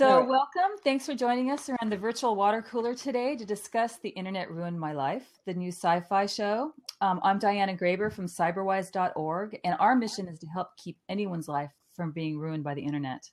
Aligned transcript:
So, 0.00 0.24
welcome. 0.24 0.78
Thanks 0.82 1.04
for 1.04 1.14
joining 1.14 1.50
us 1.50 1.68
around 1.68 1.92
the 1.92 1.96
virtual 1.98 2.34
water 2.34 2.62
cooler 2.62 2.94
today 2.94 3.36
to 3.36 3.44
discuss 3.44 3.98
The 3.98 4.08
Internet 4.08 4.50
Ruined 4.50 4.80
My 4.80 4.94
Life, 4.94 5.28
the 5.44 5.52
new 5.52 5.68
sci 5.68 6.00
fi 6.08 6.24
show. 6.24 6.72
Um, 7.02 7.20
I'm 7.22 7.38
Diana 7.38 7.76
Graber 7.76 8.10
from 8.10 8.24
cyberwise.org, 8.24 9.60
and 9.62 9.76
our 9.78 9.94
mission 9.94 10.26
is 10.26 10.38
to 10.38 10.46
help 10.46 10.68
keep 10.82 10.96
anyone's 11.10 11.48
life 11.48 11.70
from 11.92 12.12
being 12.12 12.38
ruined 12.38 12.64
by 12.64 12.72
the 12.72 12.80
internet. 12.80 13.28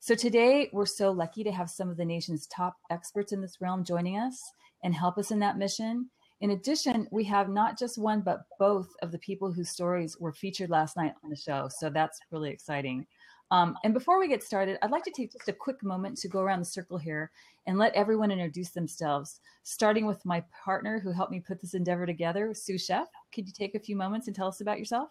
So, 0.00 0.14
today 0.14 0.68
we're 0.74 0.84
so 0.84 1.12
lucky 1.12 1.44
to 1.44 1.50
have 1.50 1.70
some 1.70 1.88
of 1.88 1.96
the 1.96 2.04
nation's 2.04 2.46
top 2.46 2.76
experts 2.90 3.32
in 3.32 3.40
this 3.40 3.62
realm 3.62 3.82
joining 3.82 4.18
us 4.18 4.38
and 4.84 4.94
help 4.94 5.16
us 5.16 5.30
in 5.30 5.38
that 5.38 5.56
mission. 5.56 6.10
In 6.42 6.50
addition, 6.50 7.08
we 7.10 7.24
have 7.24 7.48
not 7.48 7.78
just 7.78 7.96
one, 7.96 8.20
but 8.20 8.42
both 8.58 8.88
of 9.00 9.12
the 9.12 9.18
people 9.20 9.50
whose 9.50 9.70
stories 9.70 10.18
were 10.20 10.34
featured 10.34 10.68
last 10.68 10.94
night 10.94 11.14
on 11.24 11.30
the 11.30 11.36
show. 11.36 11.70
So 11.78 11.88
that's 11.88 12.20
really 12.30 12.50
exciting. 12.50 13.06
Um, 13.52 13.76
and 13.84 13.92
before 13.92 14.18
we 14.18 14.28
get 14.28 14.42
started, 14.42 14.78
I'd 14.80 14.90
like 14.90 15.04
to 15.04 15.10
take 15.10 15.30
just 15.30 15.46
a 15.46 15.52
quick 15.52 15.82
moment 15.82 16.16
to 16.18 16.28
go 16.28 16.40
around 16.40 16.60
the 16.60 16.64
circle 16.64 16.96
here 16.96 17.30
and 17.66 17.76
let 17.76 17.92
everyone 17.92 18.30
introduce 18.30 18.70
themselves, 18.70 19.40
starting 19.62 20.06
with 20.06 20.24
my 20.24 20.42
partner 20.64 20.98
who 20.98 21.12
helped 21.12 21.30
me 21.30 21.38
put 21.38 21.60
this 21.60 21.74
endeavor 21.74 22.06
together, 22.06 22.54
Sue 22.54 22.76
Scheff. 22.76 23.08
Could 23.30 23.46
you 23.46 23.52
take 23.52 23.74
a 23.74 23.78
few 23.78 23.94
moments 23.94 24.26
and 24.26 24.34
tell 24.34 24.48
us 24.48 24.62
about 24.62 24.78
yourself? 24.78 25.10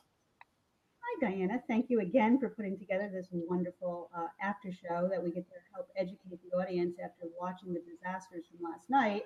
Hi, 1.02 1.30
Diana. 1.30 1.62
Thank 1.68 1.92
you 1.92 2.00
again 2.00 2.40
for 2.40 2.50
putting 2.50 2.80
together 2.80 3.12
this 3.14 3.28
wonderful 3.32 4.10
uh, 4.18 4.26
after 4.42 4.72
show 4.72 5.08
that 5.08 5.24
we 5.24 5.30
get 5.30 5.48
to 5.48 5.56
help 5.72 5.90
educate 5.96 6.40
the 6.44 6.58
audience 6.58 6.96
after 6.98 7.28
watching 7.40 7.76
the 7.76 7.82
disasters 7.82 8.46
from 8.50 8.72
last 8.72 8.90
night 8.90 9.22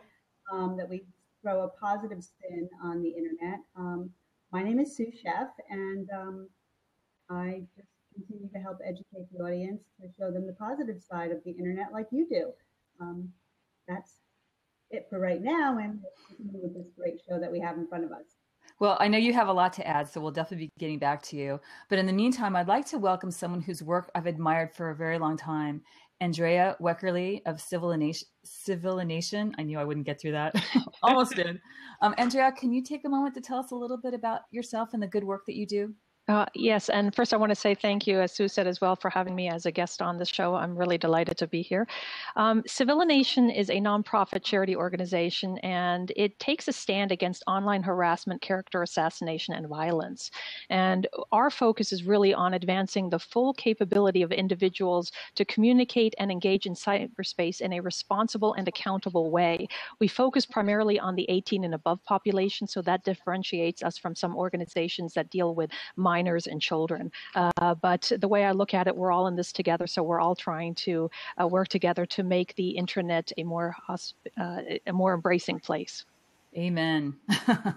um, 0.51 0.75
that 0.75 0.89
we 0.89 1.05
throw 1.41 1.61
a 1.61 1.70
positive 1.70 2.21
spin 2.21 2.67
on 2.84 3.01
the 3.01 3.11
internet. 3.11 3.59
Um, 3.77 4.09
my 4.51 4.61
name 4.61 4.77
is 4.77 4.93
Sue 4.93 5.13
Scheff, 5.23 5.51
and 5.70 6.09
um, 6.11 6.49
I 7.29 7.61
just 7.77 7.95
continue 8.15 8.49
to 8.49 8.59
help 8.59 8.79
educate 8.83 9.27
the 9.31 9.43
audience 9.43 9.81
to 10.01 10.07
show 10.17 10.31
them 10.31 10.47
the 10.47 10.53
positive 10.53 11.01
side 11.01 11.31
of 11.31 11.43
the 11.43 11.51
internet 11.51 11.91
like 11.91 12.07
you 12.11 12.27
do. 12.29 12.51
Um, 12.99 13.29
that's 13.87 14.13
it 14.90 15.07
for 15.09 15.20
right 15.20 15.41
now, 15.41 15.77
and 15.77 15.99
with 16.51 16.73
this 16.73 16.87
great 16.98 17.20
show 17.27 17.40
that 17.40 17.51
we 17.51 17.59
have 17.59 17.77
in 17.77 17.87
front 17.87 18.05
of 18.05 18.12
us. 18.12 18.25
Well, 18.79 18.98
I 18.99 19.07
know 19.07 19.17
you 19.17 19.31
have 19.34 19.48
a 19.48 19.53
lot 19.53 19.71
to 19.73 19.87
add, 19.87 20.09
so 20.09 20.20
we'll 20.20 20.31
definitely 20.31 20.65
be 20.65 20.71
getting 20.79 20.99
back 20.99 21.21
to 21.23 21.37
you. 21.37 21.62
But 21.90 21.99
in 21.99 22.05
the 22.05 22.13
meantime, 22.13 22.55
I'd 22.55 22.67
like 22.67 22.85
to 22.87 22.98
welcome 22.98 23.31
someone 23.31 23.62
whose 23.62 23.81
work 23.81 24.12
I've 24.15 24.25
admired 24.25 24.73
for 24.73 24.90
a 24.90 24.95
very 24.95 25.18
long 25.18 25.37
time 25.37 25.81
Andrea 26.21 26.75
Weckerle 26.81 27.41
of 27.45 27.57
Civilination. 27.57 29.53
I 29.57 29.63
knew 29.63 29.79
I 29.79 29.84
wouldn't 29.84 30.05
get 30.05 30.20
through 30.20 30.34
that. 30.34 30.55
Almost 31.03 31.35
did. 31.35 31.59
Um, 32.01 32.15
Andrea, 32.18 32.51
can 32.51 32.73
you 32.73 32.81
take 32.84 33.05
a 33.05 33.09
moment 33.09 33.35
to 33.35 33.41
tell 33.41 33.59
us 33.59 33.71
a 33.71 33.75
little 33.75 33.97
bit 33.97 34.13
about 34.13 34.41
yourself 34.51 34.90
and 34.93 35.01
the 35.01 35.07
good 35.07 35.23
work 35.23 35.45
that 35.45 35.55
you 35.55 35.65
do? 35.65 35.93
Uh, 36.27 36.43
yes, 36.55 36.90
and 36.90 37.13
first 37.13 37.35
I 37.35 37.37
want 37.37 37.51
to 37.51 37.55
say 37.55 37.76
thank 37.76 38.07
you, 38.07 38.20
as 38.20 38.31
Sue 38.31 38.48
said 38.48 38.65
as 38.65 38.81
well, 38.81 38.95
for 38.95 39.12
having 39.12 39.35
me 39.35 39.48
as 39.48 39.68
a 39.68 39.71
guest 39.71 40.01
on 40.01 40.18
the 40.18 40.26
show. 40.26 40.55
I'm 40.55 40.76
really 40.76 40.98
delighted 40.98 41.37
to 41.37 41.45
be 41.48 41.62
here. 41.62 41.85
Um, 42.35 42.63
Civilination 42.63 43.55
is 43.55 43.70
a 43.70 43.76
nonprofit 43.76 44.43
charity 44.43 44.76
organization, 44.76 45.59
and 45.59 46.12
it 46.15 46.40
takes 46.40 46.68
a 46.68 46.73
stand 46.73 47.12
against 47.12 47.43
online 47.46 47.84
harassment, 47.84 48.41
character 48.41 48.81
assassination, 48.81 49.53
and 49.53 49.68
violence. 49.68 50.31
And 50.71 51.05
our 51.31 51.51
focus 51.51 51.93
is 51.93 52.05
really 52.05 52.34
on 52.34 52.55
advancing 52.55 53.12
the 53.12 53.20
full 53.20 53.53
capability 53.53 54.23
of 54.23 54.31
individuals 54.31 55.12
to 55.35 55.46
communicate 55.46 56.15
and 56.18 56.31
engage 56.31 56.65
in 56.65 56.73
cyberspace 56.73 57.62
in 57.62 57.71
a 57.71 57.81
responsible 57.81 58.55
and 58.55 58.68
accountable 58.68 59.29
way. 59.29 59.68
We 59.99 60.07
focus 60.07 60.48
primarily 60.48 60.99
on 60.99 61.13
the 61.13 61.29
18 61.29 61.63
and 61.63 61.76
above 61.76 62.03
population, 62.03 62.65
so 62.68 62.81
that 62.81 63.03
differentiates 63.03 63.84
us 63.84 63.99
from 63.99 64.16
some 64.16 64.35
organizations 64.35 65.13
that 65.13 65.29
deal 65.29 65.53
with 65.53 65.69
minors 66.16 66.47
and 66.47 66.62
children. 66.62 67.12
Uh, 67.35 67.75
but 67.75 68.12
the 68.19 68.28
way 68.28 68.46
I 68.46 68.52
look 68.52 68.74
at 68.74 68.88
it, 68.88 68.96
we're 68.96 69.12
all 69.12 69.28
in 69.28 69.35
this 69.35 69.52
together, 69.52 69.88
so 69.88 70.02
we're 70.03 70.22
all 70.22 70.35
trying 70.35 70.74
to 70.88 71.09
uh, 71.41 71.47
work 71.47 71.68
together 71.68 72.06
to 72.16 72.24
make 72.24 72.56
the 72.56 72.69
internet 72.69 73.31
a 73.38 73.44
more 73.44 73.75
uh, 73.90 74.62
a 74.88 74.94
more 74.94 75.13
embracing 75.13 75.59
place. 75.59 76.06
Amen. 76.58 77.13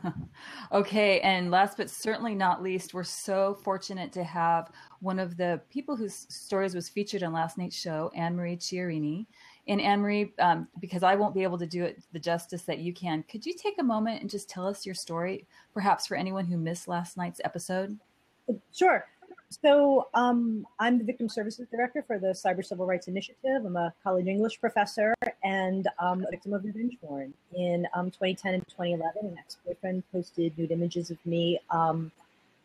okay, 0.72 1.18
and 1.20 1.50
last 1.50 1.76
but 1.76 1.90
certainly 1.90 2.34
not 2.36 2.62
least, 2.62 2.94
we're 2.94 3.02
so 3.02 3.58
fortunate 3.64 4.12
to 4.12 4.22
have 4.22 4.70
one 5.00 5.18
of 5.18 5.36
the 5.36 5.60
people 5.68 5.96
whose 5.96 6.26
stories 6.28 6.76
was 6.76 6.88
featured 6.88 7.24
on 7.24 7.32
last 7.32 7.58
night's 7.58 7.74
show, 7.76 8.12
Anne 8.14 8.36
Marie 8.36 8.56
Chiarini. 8.56 9.26
And 9.66 9.82
Anne 9.82 10.00
Marie, 10.00 10.32
um, 10.38 10.68
because 10.80 11.02
I 11.02 11.16
won't 11.16 11.34
be 11.34 11.42
able 11.42 11.58
to 11.58 11.66
do 11.66 11.84
it 11.84 12.02
the 12.12 12.20
justice 12.20 12.62
that 12.62 12.78
you 12.78 12.94
can, 12.94 13.24
could 13.24 13.44
you 13.44 13.52
take 13.52 13.74
a 13.78 13.82
moment 13.82 14.20
and 14.20 14.30
just 14.30 14.48
tell 14.48 14.66
us 14.66 14.86
your 14.86 14.94
story, 14.94 15.46
perhaps 15.74 16.06
for 16.06 16.16
anyone 16.16 16.46
who 16.46 16.56
missed 16.56 16.88
last 16.88 17.16
night's 17.16 17.40
episode? 17.44 17.98
Sure. 18.72 19.04
So 19.50 20.08
um, 20.12 20.66
I'm 20.78 20.98
the 20.98 21.04
Victim 21.04 21.28
Services 21.28 21.66
Director 21.70 22.04
for 22.06 22.18
the 22.18 22.28
Cyber 22.28 22.64
Civil 22.64 22.86
Rights 22.86 23.08
Initiative. 23.08 23.64
I'm 23.64 23.76
a 23.76 23.94
college 24.02 24.26
English 24.26 24.60
professor 24.60 25.14
and 25.42 25.88
um, 25.98 26.24
a 26.26 26.30
victim 26.30 26.52
of 26.52 26.64
revenge 26.64 26.96
porn. 27.00 27.32
In 27.54 27.86
um, 27.94 28.10
2010 28.10 28.54
and 28.54 28.68
2011, 28.68 29.30
an 29.30 29.38
ex-boyfriend 29.38 30.02
posted 30.12 30.56
nude 30.58 30.70
images 30.70 31.10
of 31.10 31.16
me, 31.24 31.58
um, 31.70 32.12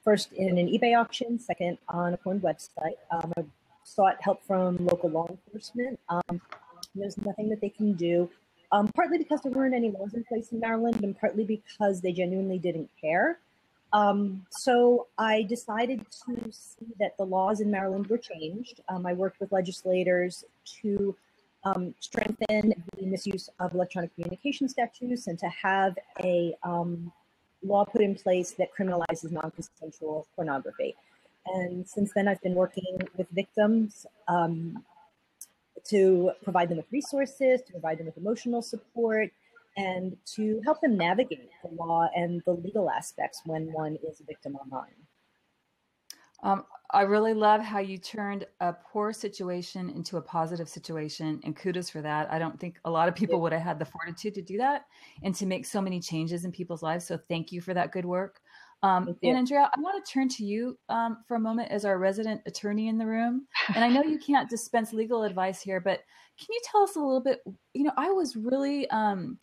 first 0.04 0.34
in 0.34 0.58
an 0.58 0.68
eBay 0.68 1.00
auction, 1.00 1.40
second 1.40 1.78
on 1.88 2.14
a 2.14 2.18
porn 2.18 2.42
website. 2.42 2.98
Um, 3.12 3.32
I 3.38 3.46
sought 3.86 4.18
help 4.22 4.46
from 4.46 4.86
local 4.86 5.10
law 5.10 5.28
enforcement. 5.30 6.00
Um, 6.10 6.42
there's 6.96 7.18
nothing 7.18 7.50
that 7.50 7.62
they 7.62 7.70
can 7.70 7.94
do, 7.94 8.30
partly 8.94 9.18
because 9.18 9.40
there 9.42 9.54
weren't 9.54 9.74
any 9.74 9.90
laws 9.90 10.14
in 10.14 10.26
place 10.26 10.52
in 10.52 10.60
Maryland 10.60 11.02
and 11.02 11.18
partly 11.18 11.46
because 11.46 12.02
they 12.02 12.12
genuinely 12.12 12.60
didn't 12.60 12.90
care. 13.00 13.40
Um, 13.94 14.46
so 14.50 15.08
I 15.20 15.44
decided 15.44 16.04
to 16.26 16.52
see 16.52 16.88
that 17.00 17.16
the 17.18 17.26
laws 17.26 17.62
in 17.62 17.70
Maryland 17.70 18.08
were 18.08 18.18
changed. 18.18 18.82
Um, 18.90 19.06
I 19.06 19.14
worked 19.14 19.40
with 19.40 19.52
legislators 19.52 20.44
to 20.82 21.16
um, 21.64 21.94
strengthen 22.00 22.74
the 22.98 23.06
misuse 23.06 23.50
of 23.60 23.74
electronic 23.74 24.14
communication 24.16 24.68
statutes 24.68 25.28
and 25.28 25.38
to 25.40 25.48
have 25.48 25.96
a 26.22 26.56
um, 26.64 27.12
law 27.62 27.86
put 27.86 28.02
in 28.02 28.16
place 28.16 28.52
that 28.52 28.70
criminalizes 28.78 29.32
non-consensual 29.32 30.28
pornography. 30.36 30.96
And 31.46 31.88
since 31.88 32.12
then, 32.14 32.28
I've 32.28 32.42
been 32.42 32.56
working 32.56 32.98
with 33.16 33.28
victims 33.30 34.06
um, 34.28 34.84
to 35.86 36.32
provide 36.44 36.70
them 36.70 36.78
with 36.78 36.88
resources, 36.92 37.62
to 37.62 37.72
provide 37.72 38.00
them 38.00 38.08
with 38.08 38.18
emotional 38.18 38.62
support, 38.62 39.30
and 39.78 40.16
to 40.36 40.62
help 40.64 40.82
them 40.82 40.98
navigate 40.98 41.50
the 41.64 41.70
law 41.76 42.08
and 42.16 42.42
the 42.46 42.54
legal 42.54 42.90
aspects 42.90 43.42
when 43.46 43.72
one 43.72 43.98
is 44.08 44.22
a 44.22 44.24
victim 44.24 44.56
online. 44.56 44.96
Um, 46.44 46.66
I 46.92 47.02
really 47.04 47.34
love 47.34 47.62
how 47.62 47.80
you 47.80 47.98
turned 47.98 48.46
a 48.60 48.74
poor 48.74 49.14
situation 49.14 49.90
into 49.90 50.18
a 50.18 50.22
positive 50.22 50.68
situation, 50.68 51.40
and 51.44 51.56
kudos 51.56 51.90
for 51.90 52.02
that. 52.02 52.32
I 52.32 52.38
don't 52.38 52.60
think 52.60 52.80
a 52.86 52.92
lot 52.92 53.08
of 53.08 53.16
people 53.16 53.42
would 53.42 53.54
have 53.54 53.62
had 53.62 53.80
the 53.80 53.86
fortitude 53.86 54.36
to 54.36 54.42
do 54.42 54.58
that 54.58 54.86
and 55.24 55.34
to 55.36 55.46
make 55.46 55.66
so 55.66 55.82
many 55.82 56.02
changes 56.02 56.44
in 56.44 56.52
people's 56.52 56.84
lives. 56.84 57.08
So, 57.08 57.18
thank 57.30 57.52
you 57.52 57.62
for 57.62 57.74
that 57.74 57.94
good 57.94 58.06
work. 58.06 58.42
Um, 58.84 59.16
and 59.24 59.38
Andrea, 59.38 59.72
I 59.74 59.80
want 59.80 60.06
to 60.06 60.12
turn 60.12 60.28
to 60.28 60.44
you 60.44 60.78
um, 60.90 61.20
for 61.26 61.36
a 61.36 61.40
moment 61.40 61.72
as 61.72 61.86
our 61.86 61.98
resident 61.98 62.42
attorney 62.46 62.90
in 62.90 62.98
the 62.98 63.06
room. 63.06 63.48
And 63.76 63.84
I 63.84 63.88
know 63.88 64.04
you 64.04 64.20
can't 64.20 64.50
dispense 64.50 64.92
legal 64.92 65.24
advice 65.24 65.62
here, 65.62 65.80
but 65.80 66.02
can 66.38 66.48
you 66.50 66.60
tell 66.66 66.84
us 66.84 66.98
a 66.98 67.00
little 67.00 67.22
bit? 67.22 67.40
You 67.74 67.84
know, 67.84 67.94
I 67.96 68.12
was 68.12 68.36
really 68.36 68.90
um, 68.90 69.38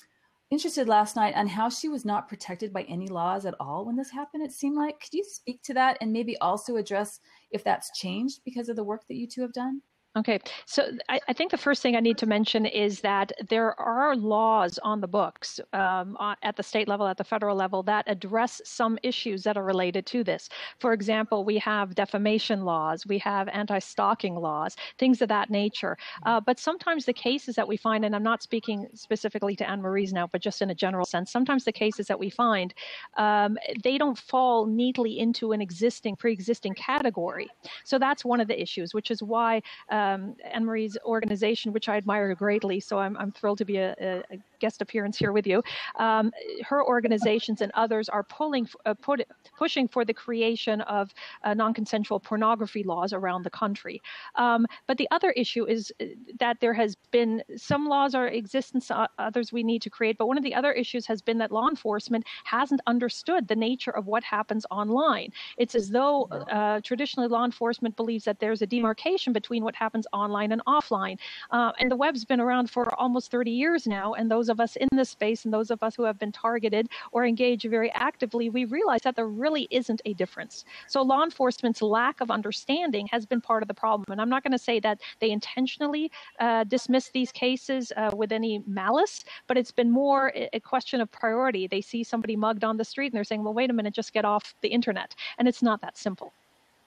interested 0.50 0.88
last 0.88 1.16
night 1.16 1.34
on 1.34 1.46
how 1.46 1.68
she 1.68 1.88
was 1.88 2.04
not 2.04 2.28
protected 2.28 2.72
by 2.72 2.82
any 2.82 3.08
laws 3.08 3.46
at 3.46 3.54
all 3.60 3.84
when 3.84 3.96
this 3.96 4.10
happened. 4.10 4.42
It 4.42 4.52
seemed 4.52 4.76
like. 4.76 5.00
Could 5.00 5.14
you 5.14 5.24
speak 5.24 5.62
to 5.62 5.74
that 5.74 5.96
and 6.00 6.12
maybe 6.12 6.36
also 6.38 6.76
address 6.76 7.20
if 7.50 7.62
that's 7.64 7.96
changed 7.98 8.40
because 8.44 8.68
of 8.68 8.76
the 8.76 8.84
work 8.84 9.06
that 9.08 9.16
you 9.16 9.26
two 9.26 9.42
have 9.42 9.52
done? 9.52 9.82
Okay, 10.16 10.40
so 10.66 10.90
I, 11.08 11.20
I, 11.28 11.32
think 11.32 11.52
the 11.52 11.56
first 11.56 11.82
thing 11.82 11.94
I 11.94 12.00
need 12.00 12.18
to 12.18 12.26
mention 12.26 12.66
is 12.66 13.00
that 13.02 13.30
there 13.48 13.78
are 13.78 14.16
laws 14.16 14.76
on 14.82 15.00
the 15.00 15.06
books 15.06 15.60
um, 15.72 16.16
at 16.42 16.56
the 16.56 16.64
state 16.64 16.88
level, 16.88 17.06
at 17.06 17.16
the 17.16 17.22
federal 17.22 17.54
level, 17.54 17.84
that 17.84 18.06
address 18.08 18.60
some 18.64 18.98
issues 19.04 19.44
that 19.44 19.56
are 19.56 19.62
related 19.62 20.06
to 20.06 20.24
this. 20.24 20.48
For 20.80 20.92
example, 20.94 21.44
we 21.44 21.58
have 21.58 21.94
defamation 21.94 22.64
laws, 22.64 23.06
we 23.06 23.18
have 23.18 23.46
anti 23.50 23.78
stalking 23.78 24.34
laws, 24.34 24.74
things 24.98 25.22
of 25.22 25.28
that 25.28 25.48
nature. 25.48 25.96
Uh, 26.26 26.40
but 26.40 26.58
sometimes 26.58 27.04
the 27.04 27.12
cases 27.12 27.54
that 27.54 27.68
we 27.68 27.76
find, 27.76 28.04
and 28.04 28.16
I'm 28.16 28.24
not 28.24 28.42
speaking 28.42 28.88
specifically 28.94 29.54
to 29.54 29.70
Anne 29.70 29.80
Marie's 29.80 30.12
now, 30.12 30.26
but 30.26 30.42
just 30.42 30.60
in 30.60 30.70
a 30.70 30.74
general 30.74 31.06
sense, 31.06 31.30
sometimes 31.30 31.64
the 31.64 31.70
cases 31.70 32.08
that 32.08 32.18
we 32.18 32.30
find, 32.30 32.74
um, 33.16 33.56
they 33.84 33.96
don't 33.96 34.18
fall 34.18 34.66
neatly 34.66 35.20
into 35.20 35.52
an 35.52 35.60
existing, 35.60 36.16
pre 36.16 36.32
existing 36.32 36.74
category. 36.74 37.48
So 37.84 37.96
that's 37.96 38.24
one 38.24 38.40
of 38.40 38.48
the 38.48 38.60
issues, 38.60 38.92
which 38.92 39.12
is 39.12 39.22
why. 39.22 39.62
Uh, 39.88 39.99
um, 40.00 40.20
Anne 40.54 40.64
Marie's 40.64 40.96
organization, 41.04 41.72
which 41.76 41.88
I 41.92 41.96
admire 41.96 42.34
greatly. 42.34 42.78
So 42.88 42.94
I'm, 43.04 43.14
I'm 43.20 43.32
thrilled 43.32 43.58
to 43.58 43.64
be 43.72 43.78
a, 43.78 43.94
a 44.34 44.36
guest 44.60 44.78
appearance 44.82 45.16
here 45.22 45.32
with 45.38 45.46
you. 45.46 45.58
Um, 46.06 46.26
her 46.70 46.80
organizations 46.94 47.58
and 47.62 47.70
others 47.74 48.06
are 48.16 48.24
pulling, 48.38 48.64
uh, 48.86 48.94
put, 49.06 49.18
pushing 49.62 49.86
for 49.88 50.02
the 50.04 50.14
creation 50.24 50.78
of 50.82 51.04
uh, 51.44 51.54
non-consensual 51.54 52.20
pornography 52.20 52.82
laws 52.92 53.10
around 53.12 53.42
the 53.48 53.54
country. 53.62 53.96
Um, 54.44 54.60
but 54.88 54.96
the 55.02 55.08
other 55.16 55.30
issue 55.44 55.64
is 55.76 55.82
uh, 56.00 56.04
that 56.38 56.56
there 56.60 56.76
has 56.82 56.90
been 57.18 57.32
some 57.56 57.82
laws 57.94 58.14
are 58.14 58.28
existence, 58.42 58.90
uh, 58.90 59.06
others 59.18 59.46
we 59.58 59.62
need 59.70 59.82
to 59.86 59.90
create. 59.96 60.16
But 60.20 60.28
one 60.32 60.38
of 60.40 60.44
the 60.48 60.54
other 60.60 60.72
issues 60.82 61.04
has 61.12 61.20
been 61.28 61.38
that 61.38 61.52
law 61.58 61.68
enforcement 61.68 62.22
hasn't 62.44 62.80
understood 62.86 63.42
the 63.48 63.56
nature 63.70 63.94
of 64.00 64.04
what 64.12 64.22
happens 64.36 64.64
online. 64.70 65.30
It's 65.62 65.74
as 65.80 65.86
though 65.96 66.16
uh, 66.58 66.80
traditionally 66.90 67.28
law 67.36 67.44
enforcement 67.44 67.96
believes 67.96 68.24
that 68.24 68.38
there's 68.42 68.62
a 68.62 68.68
demarcation 68.76 69.32
between 69.40 69.62
what 69.66 69.74
happens 69.74 69.89
happens 69.90 70.06
online 70.12 70.52
and 70.52 70.62
offline. 70.66 71.18
Uh, 71.50 71.72
and 71.80 71.90
the 71.90 71.96
web's 71.96 72.24
been 72.24 72.40
around 72.40 72.70
for 72.70 72.94
almost 72.94 73.28
30 73.32 73.50
years 73.50 73.88
now. 73.88 74.14
And 74.14 74.30
those 74.30 74.48
of 74.48 74.60
us 74.60 74.76
in 74.76 74.86
this 74.92 75.10
space 75.10 75.44
and 75.44 75.52
those 75.52 75.72
of 75.72 75.82
us 75.82 75.96
who 75.96 76.04
have 76.04 76.16
been 76.16 76.30
targeted 76.30 76.88
or 77.10 77.26
engaged 77.26 77.68
very 77.68 77.90
actively, 77.90 78.50
we 78.50 78.66
realize 78.66 79.00
that 79.02 79.16
there 79.16 79.26
really 79.26 79.66
isn't 79.72 80.00
a 80.04 80.14
difference. 80.14 80.64
So 80.86 81.02
law 81.02 81.24
enforcement's 81.24 81.82
lack 81.82 82.20
of 82.20 82.30
understanding 82.30 83.08
has 83.10 83.26
been 83.26 83.40
part 83.40 83.64
of 83.64 83.68
the 83.68 83.74
problem. 83.74 84.06
And 84.10 84.20
I'm 84.20 84.28
not 84.28 84.44
going 84.44 84.52
to 84.52 84.58
say 84.58 84.78
that 84.78 85.00
they 85.18 85.30
intentionally 85.30 86.12
uh, 86.38 86.62
dismiss 86.64 87.10
these 87.10 87.32
cases 87.32 87.92
uh, 87.96 88.12
with 88.14 88.30
any 88.30 88.62
malice, 88.68 89.24
but 89.48 89.58
it's 89.58 89.72
been 89.72 89.90
more 89.90 90.32
a 90.52 90.60
question 90.60 91.00
of 91.00 91.10
priority. 91.10 91.66
They 91.66 91.80
see 91.80 92.04
somebody 92.04 92.36
mugged 92.36 92.62
on 92.62 92.76
the 92.76 92.84
street 92.84 93.06
and 93.06 93.16
they're 93.16 93.24
saying, 93.24 93.42
well, 93.42 93.54
wait 93.54 93.70
a 93.70 93.72
minute, 93.72 93.92
just 93.92 94.12
get 94.12 94.24
off 94.24 94.54
the 94.60 94.68
internet. 94.68 95.16
And 95.36 95.48
it's 95.48 95.62
not 95.62 95.80
that 95.80 95.96
simple. 95.96 96.32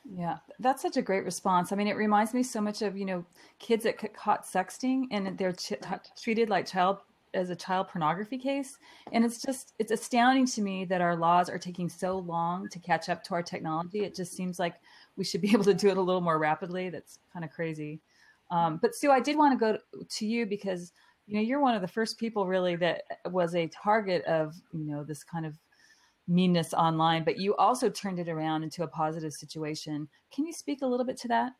Yeah, 0.05 0.37
that's 0.59 0.81
such 0.81 0.97
a 0.97 1.01
great 1.01 1.23
response. 1.23 1.71
I 1.71 1.75
mean, 1.75 1.87
it 1.87 1.95
reminds 1.95 2.33
me 2.33 2.43
so 2.43 2.59
much 2.59 2.81
of 2.81 2.97
you 2.97 3.05
know 3.05 3.25
kids 3.59 3.83
that 3.85 3.99
get 3.99 4.15
caught 4.15 4.45
sexting 4.45 5.05
and 5.11 5.37
they're 5.37 5.53
ch- 5.53 5.73
treated 6.21 6.49
like 6.49 6.65
child 6.65 6.97
as 7.33 7.49
a 7.49 7.55
child 7.55 7.87
pornography 7.87 8.37
case, 8.37 8.77
and 9.13 9.23
it's 9.23 9.41
just 9.41 9.73
it's 9.79 9.91
astounding 9.91 10.45
to 10.47 10.61
me 10.61 10.83
that 10.85 11.01
our 11.01 11.15
laws 11.15 11.49
are 11.49 11.57
taking 11.57 11.87
so 11.89 12.17
long 12.19 12.67
to 12.69 12.79
catch 12.79 13.07
up 13.07 13.23
to 13.23 13.33
our 13.33 13.41
technology. 13.43 14.03
It 14.03 14.13
just 14.15 14.33
seems 14.33 14.59
like 14.59 14.75
we 15.15 15.23
should 15.23 15.41
be 15.41 15.51
able 15.53 15.63
to 15.63 15.73
do 15.73 15.87
it 15.89 15.97
a 15.97 16.01
little 16.01 16.21
more 16.21 16.37
rapidly. 16.37 16.89
That's 16.89 17.19
kind 17.31 17.45
of 17.45 17.51
crazy. 17.51 18.01
Um, 18.51 18.79
but 18.81 18.93
Sue, 18.95 19.09
I 19.09 19.21
did 19.21 19.37
want 19.37 19.57
to 19.57 19.65
go 19.65 19.77
to 20.09 20.25
you 20.25 20.45
because 20.45 20.91
you 21.27 21.35
know 21.35 21.41
you're 21.41 21.61
one 21.61 21.75
of 21.75 21.81
the 21.81 21.87
first 21.87 22.19
people 22.19 22.45
really 22.45 22.75
that 22.75 23.03
was 23.31 23.55
a 23.55 23.67
target 23.67 24.25
of 24.25 24.53
you 24.73 24.83
know 24.83 25.03
this 25.05 25.23
kind 25.23 25.45
of 25.45 25.57
meanness 26.27 26.73
online, 26.73 27.23
but 27.23 27.37
you 27.37 27.55
also 27.55 27.89
turned 27.89 28.19
it 28.19 28.29
around 28.29 28.63
into 28.63 28.83
a 28.83 28.87
positive 28.87 29.33
situation. 29.33 30.07
Can 30.33 30.45
you 30.45 30.53
speak 30.53 30.81
a 30.81 30.87
little 30.87 31.05
bit 31.05 31.17
to 31.17 31.27
that? 31.29 31.51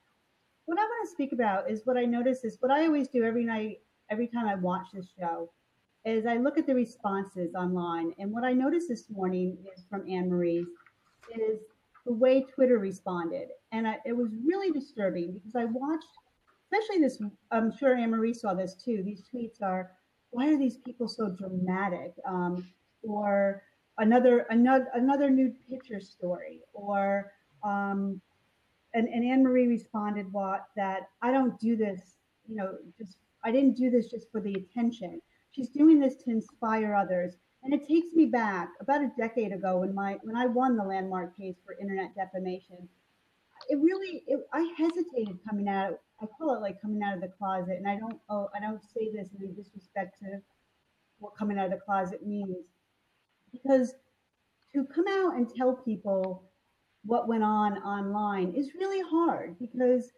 What 0.66 0.80
I 0.80 0.84
want 0.84 1.08
to 1.08 1.12
speak 1.12 1.34
about 1.34 1.70
is 1.70 1.82
what 1.86 1.98
I 1.98 2.06
notice 2.06 2.44
is 2.44 2.58
what 2.62 2.72
I 2.72 2.86
always 2.86 3.10
do 3.10 3.24
every 3.24 3.44
night, 3.44 3.82
every 4.10 4.28
time 4.28 4.48
I 4.48 4.56
watch 4.56 4.88
this 4.94 5.08
show, 5.20 5.50
is 6.06 6.26
I 6.26 6.38
look 6.38 6.58
at 6.58 6.66
the 6.66 6.76
responses 6.76 7.56
online. 7.56 8.14
And 8.20 8.32
what 8.32 8.44
I 8.44 8.54
noticed 8.54 8.88
this 8.88 9.10
morning 9.10 9.58
is 9.76 9.84
from 9.90 10.10
Anne 10.10 10.30
Marie 10.30 10.66
is 11.36 11.60
the 12.06 12.14
way 12.14 12.42
Twitter 12.44 12.78
responded. 12.78 13.50
And 13.72 13.88
I, 13.88 13.98
it 14.06 14.16
was 14.16 14.30
really 14.46 14.72
disturbing 14.72 15.34
because 15.34 15.56
I 15.56 15.66
watched, 15.66 16.08
especially 16.72 17.02
this, 17.02 17.22
I'm 17.52 17.76
sure 17.76 17.96
Anne 17.96 18.12
Marie 18.12 18.34
saw 18.34 18.54
this 18.54 18.76
too. 18.76 19.04
These 19.04 19.24
tweets 19.34 19.62
are, 19.62 19.92
why 20.32 20.48
are 20.48 20.58
these 20.58 20.78
people 20.78 21.08
so 21.08 21.30
dramatic? 21.30 22.14
Um, 22.26 22.68
or 23.04 23.64
another 23.98 24.46
another 24.50 24.88
another 24.96 25.30
nude 25.30 25.56
picture 25.70 26.00
story 26.00 26.62
or 26.74 27.32
um, 27.64 28.22
and, 28.94 29.08
and 29.08 29.24
Anne 29.26 29.44
Marie 29.44 29.68
responded 29.68 30.32
what 30.32 30.68
that 30.76 31.10
I 31.22 31.32
don't 31.32 31.60
do 31.60 31.76
this, 31.76 32.18
you 32.48 32.56
know, 32.56 32.76
just 32.98 33.18
I 33.44 33.52
didn't 33.52 33.76
do 33.76 33.90
this 33.90 34.10
just 34.10 34.32
for 34.32 34.40
the 34.42 34.54
attention. 34.54 35.22
She's 35.52 35.70
doing 35.70 36.00
this 36.00 36.16
to 36.24 36.32
inspire 36.32 36.96
others. 36.96 37.36
And 37.64 37.74
it 37.74 37.88
takes 37.88 38.14
me 38.14 38.26
back 38.26 38.70
about 38.82 39.02
a 39.02 39.12
decade 39.18 39.54
ago 39.54 39.80
when 39.80 39.96
my 39.96 40.18
when 40.24 40.36
I 40.36 40.48
won 40.48 40.76
the 40.76 40.84
landmark 40.84 41.38
case 41.38 41.56
for 41.66 41.76
internet 41.80 42.14
defamation. 42.14 42.90
It 43.70 43.78
really 43.78 44.24
it, 44.28 44.40
I 44.52 44.74
hesitated 44.78 45.40
coming 45.48 45.70
out. 45.70 46.00
I 46.22 46.26
call 46.26 46.56
it 46.56 46.62
like 46.62 46.82
coming 46.82 47.02
out 47.02 47.16
of 47.16 47.22
the 47.22 47.30
closet, 47.30 47.78
and 47.78 47.88
I 47.88 47.96
don't 47.96 48.20
oh 48.30 48.50
I 48.54 48.60
don't 48.60 48.82
say 48.84 49.10
this 49.14 49.30
in 49.40 49.56
disrespect 49.56 50.20
to 50.20 50.42
what 51.20 51.38
coming 51.38 51.58
out 51.58 51.66
of 51.66 51.72
the 51.72 51.78
closet 51.78 52.28
means 52.28 52.66
because 53.54 53.94
to 54.74 54.86
come 54.86 55.06
out 55.08 55.36
and 55.36 55.48
tell 55.56 55.76
people 55.76 56.44
what 57.06 57.28
went 57.28 57.44
on 57.44 57.78
online 57.80 58.54
is 58.56 58.74
really 58.76 59.02
hard 59.10 59.58
because 59.60 60.12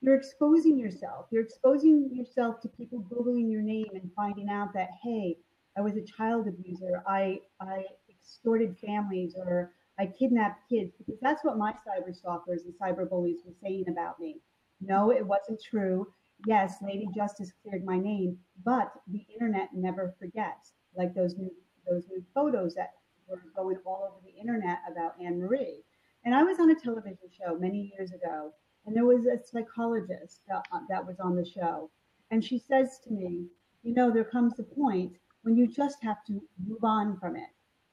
you're 0.00 0.16
exposing 0.16 0.78
yourself. 0.78 1.26
You're 1.30 1.42
exposing 1.42 2.10
yourself 2.12 2.60
to 2.60 2.68
people 2.68 3.06
Googling 3.10 3.50
your 3.50 3.62
name 3.62 3.88
and 3.94 4.10
finding 4.14 4.48
out 4.48 4.72
that, 4.74 4.90
hey, 5.02 5.38
I 5.76 5.80
was 5.80 5.96
a 5.96 6.02
child 6.02 6.46
abuser. 6.46 7.02
I, 7.06 7.40
I 7.60 7.84
extorted 8.10 8.76
families 8.78 9.34
or 9.36 9.72
I 9.98 10.06
kidnapped 10.06 10.68
kids 10.68 10.92
because 10.98 11.18
that's 11.22 11.44
what 11.44 11.58
my 11.58 11.72
cyber 11.72 12.14
stalkers 12.14 12.64
and 12.64 12.74
cyber 12.74 13.08
bullies 13.08 13.40
were 13.46 13.54
saying 13.62 13.86
about 13.88 14.20
me. 14.20 14.40
No, 14.80 15.10
it 15.10 15.26
wasn't 15.26 15.62
true. 15.62 16.06
Yes, 16.46 16.76
Lady 16.82 17.08
Justice 17.14 17.52
cleared 17.62 17.84
my 17.84 17.98
name, 17.98 18.38
but 18.64 18.92
the 19.08 19.24
internet 19.32 19.70
never 19.74 20.14
forgets, 20.18 20.72
like 20.94 21.14
those 21.14 21.36
new 21.36 21.50
those 21.86 22.04
new 22.08 22.22
photos 22.34 22.74
that 22.74 22.90
were 23.28 23.42
going 23.54 23.78
all 23.84 24.08
over 24.10 24.20
the 24.24 24.40
internet 24.40 24.78
about 24.90 25.14
Anne 25.20 25.38
Marie. 25.38 25.82
And 26.24 26.34
I 26.34 26.42
was 26.42 26.58
on 26.58 26.70
a 26.70 26.74
television 26.74 27.28
show 27.30 27.58
many 27.58 27.92
years 27.96 28.12
ago, 28.12 28.52
and 28.84 28.94
there 28.94 29.04
was 29.04 29.26
a 29.26 29.38
psychologist 29.42 30.40
that, 30.48 30.64
uh, 30.72 30.80
that 30.88 31.06
was 31.06 31.20
on 31.20 31.36
the 31.36 31.44
show. 31.44 31.90
And 32.30 32.44
she 32.44 32.58
says 32.58 32.98
to 33.04 33.12
me, 33.12 33.46
You 33.82 33.94
know, 33.94 34.10
there 34.10 34.24
comes 34.24 34.58
a 34.58 34.64
point 34.64 35.12
when 35.42 35.56
you 35.56 35.68
just 35.68 36.02
have 36.02 36.24
to 36.26 36.42
move 36.66 36.82
on 36.82 37.18
from 37.18 37.36
it. 37.36 37.48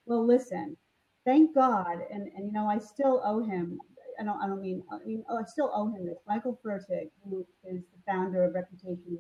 Well, 0.06 0.25
listen, 0.25 0.75
thank 1.25 1.54
God, 1.54 2.00
and, 2.12 2.28
and 2.36 2.48
you 2.48 2.51
know, 2.51 2.68
I 2.68 2.80
still 2.80 3.22
owe 3.24 3.44
him. 3.44 3.80
I 4.19 4.24
don't, 4.24 4.42
I 4.42 4.48
don't 4.48 4.62
mean, 4.62 4.84
I 4.92 4.98
mean, 5.06 5.24
oh, 5.30 5.38
I 5.38 5.44
still 5.44 5.72
owe 5.74 5.88
him 5.88 6.06
this. 6.06 6.18
Michael 6.28 6.60
Fertik, 6.63 7.12
who 7.24 7.46
is 7.63 7.81
the 7.81 8.12
founder 8.12 8.44
of 8.44 8.54
Reputation 8.54 9.19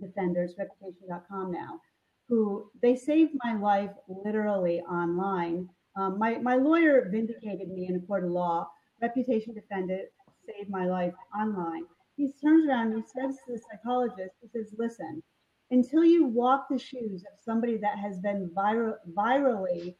Defenders, 0.00 0.54
reputation.com 0.58 1.52
now, 1.52 1.80
who 2.28 2.70
they 2.82 2.96
saved 2.96 3.32
my 3.44 3.54
life 3.56 3.90
literally 4.08 4.80
online. 4.80 5.68
Um, 5.96 6.18
my, 6.18 6.38
my 6.38 6.56
lawyer 6.56 7.08
vindicated 7.10 7.68
me 7.68 7.86
in 7.88 7.96
a 7.96 8.00
court 8.00 8.24
of 8.24 8.30
law. 8.30 8.68
Reputation 9.00 9.54
defendant 9.54 10.08
saved 10.46 10.70
my 10.70 10.86
life 10.86 11.14
online. 11.38 11.84
He 12.16 12.32
turns 12.42 12.66
around 12.68 12.92
and 12.92 13.02
he 13.02 13.20
says 13.20 13.36
to 13.46 13.52
the 13.52 13.58
psychologist, 13.70 14.34
he 14.40 14.48
says, 14.48 14.74
listen, 14.78 15.22
until 15.70 16.04
you 16.04 16.24
walk 16.26 16.66
the 16.70 16.78
shoes 16.78 17.22
of 17.22 17.38
somebody 17.44 17.76
that 17.78 17.98
has 17.98 18.18
been 18.20 18.50
vir- 18.54 19.00
virally 19.12 19.94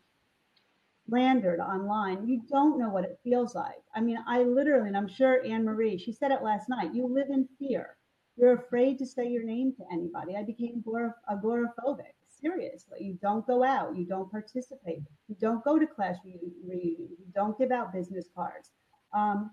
slandered 1.09 1.61
online, 1.61 2.27
you 2.27 2.43
don't 2.49 2.79
know 2.79 2.89
what 2.89 3.05
it 3.05 3.21
feels 3.23 3.55
like. 3.55 3.83
I 3.95 4.01
mean, 4.01 4.19
I 4.27 4.43
literally, 4.43 4.89
and 4.89 4.97
I'm 4.97 5.09
sure 5.09 5.45
Anne 5.45 5.65
Marie, 5.65 5.99
she 5.99 6.13
said 6.13 6.31
it 6.33 6.43
last 6.43 6.69
night, 6.69 6.95
you 6.95 7.07
live 7.07 7.29
in 7.31 7.49
fear. 7.59 7.97
You're 8.37 8.55
afraid 8.55 8.99
to 8.99 9.07
say 9.07 9.29
your 9.29 9.45
name 9.45 9.73
to 9.77 9.85
anybody. 9.93 10.37
I 10.37 10.43
became 10.43 10.85
agoraphobic 11.31 12.16
seriously. 12.41 12.99
You 13.01 13.19
don't 13.23 13.47
go 13.47 13.65
out, 13.65 13.97
you 13.97 14.07
don't 14.07 14.31
participate, 14.31 15.01
you 15.29 15.37
don't 15.41 15.65
go 15.65 15.79
to 15.79 15.87
class 15.87 16.17
reunions, 16.25 17.11
you 17.19 17.33
don't 17.35 17.59
give 17.59 17.71
out 17.71 17.93
business 17.93 18.27
cards. 18.35 18.71
Um, 19.15 19.51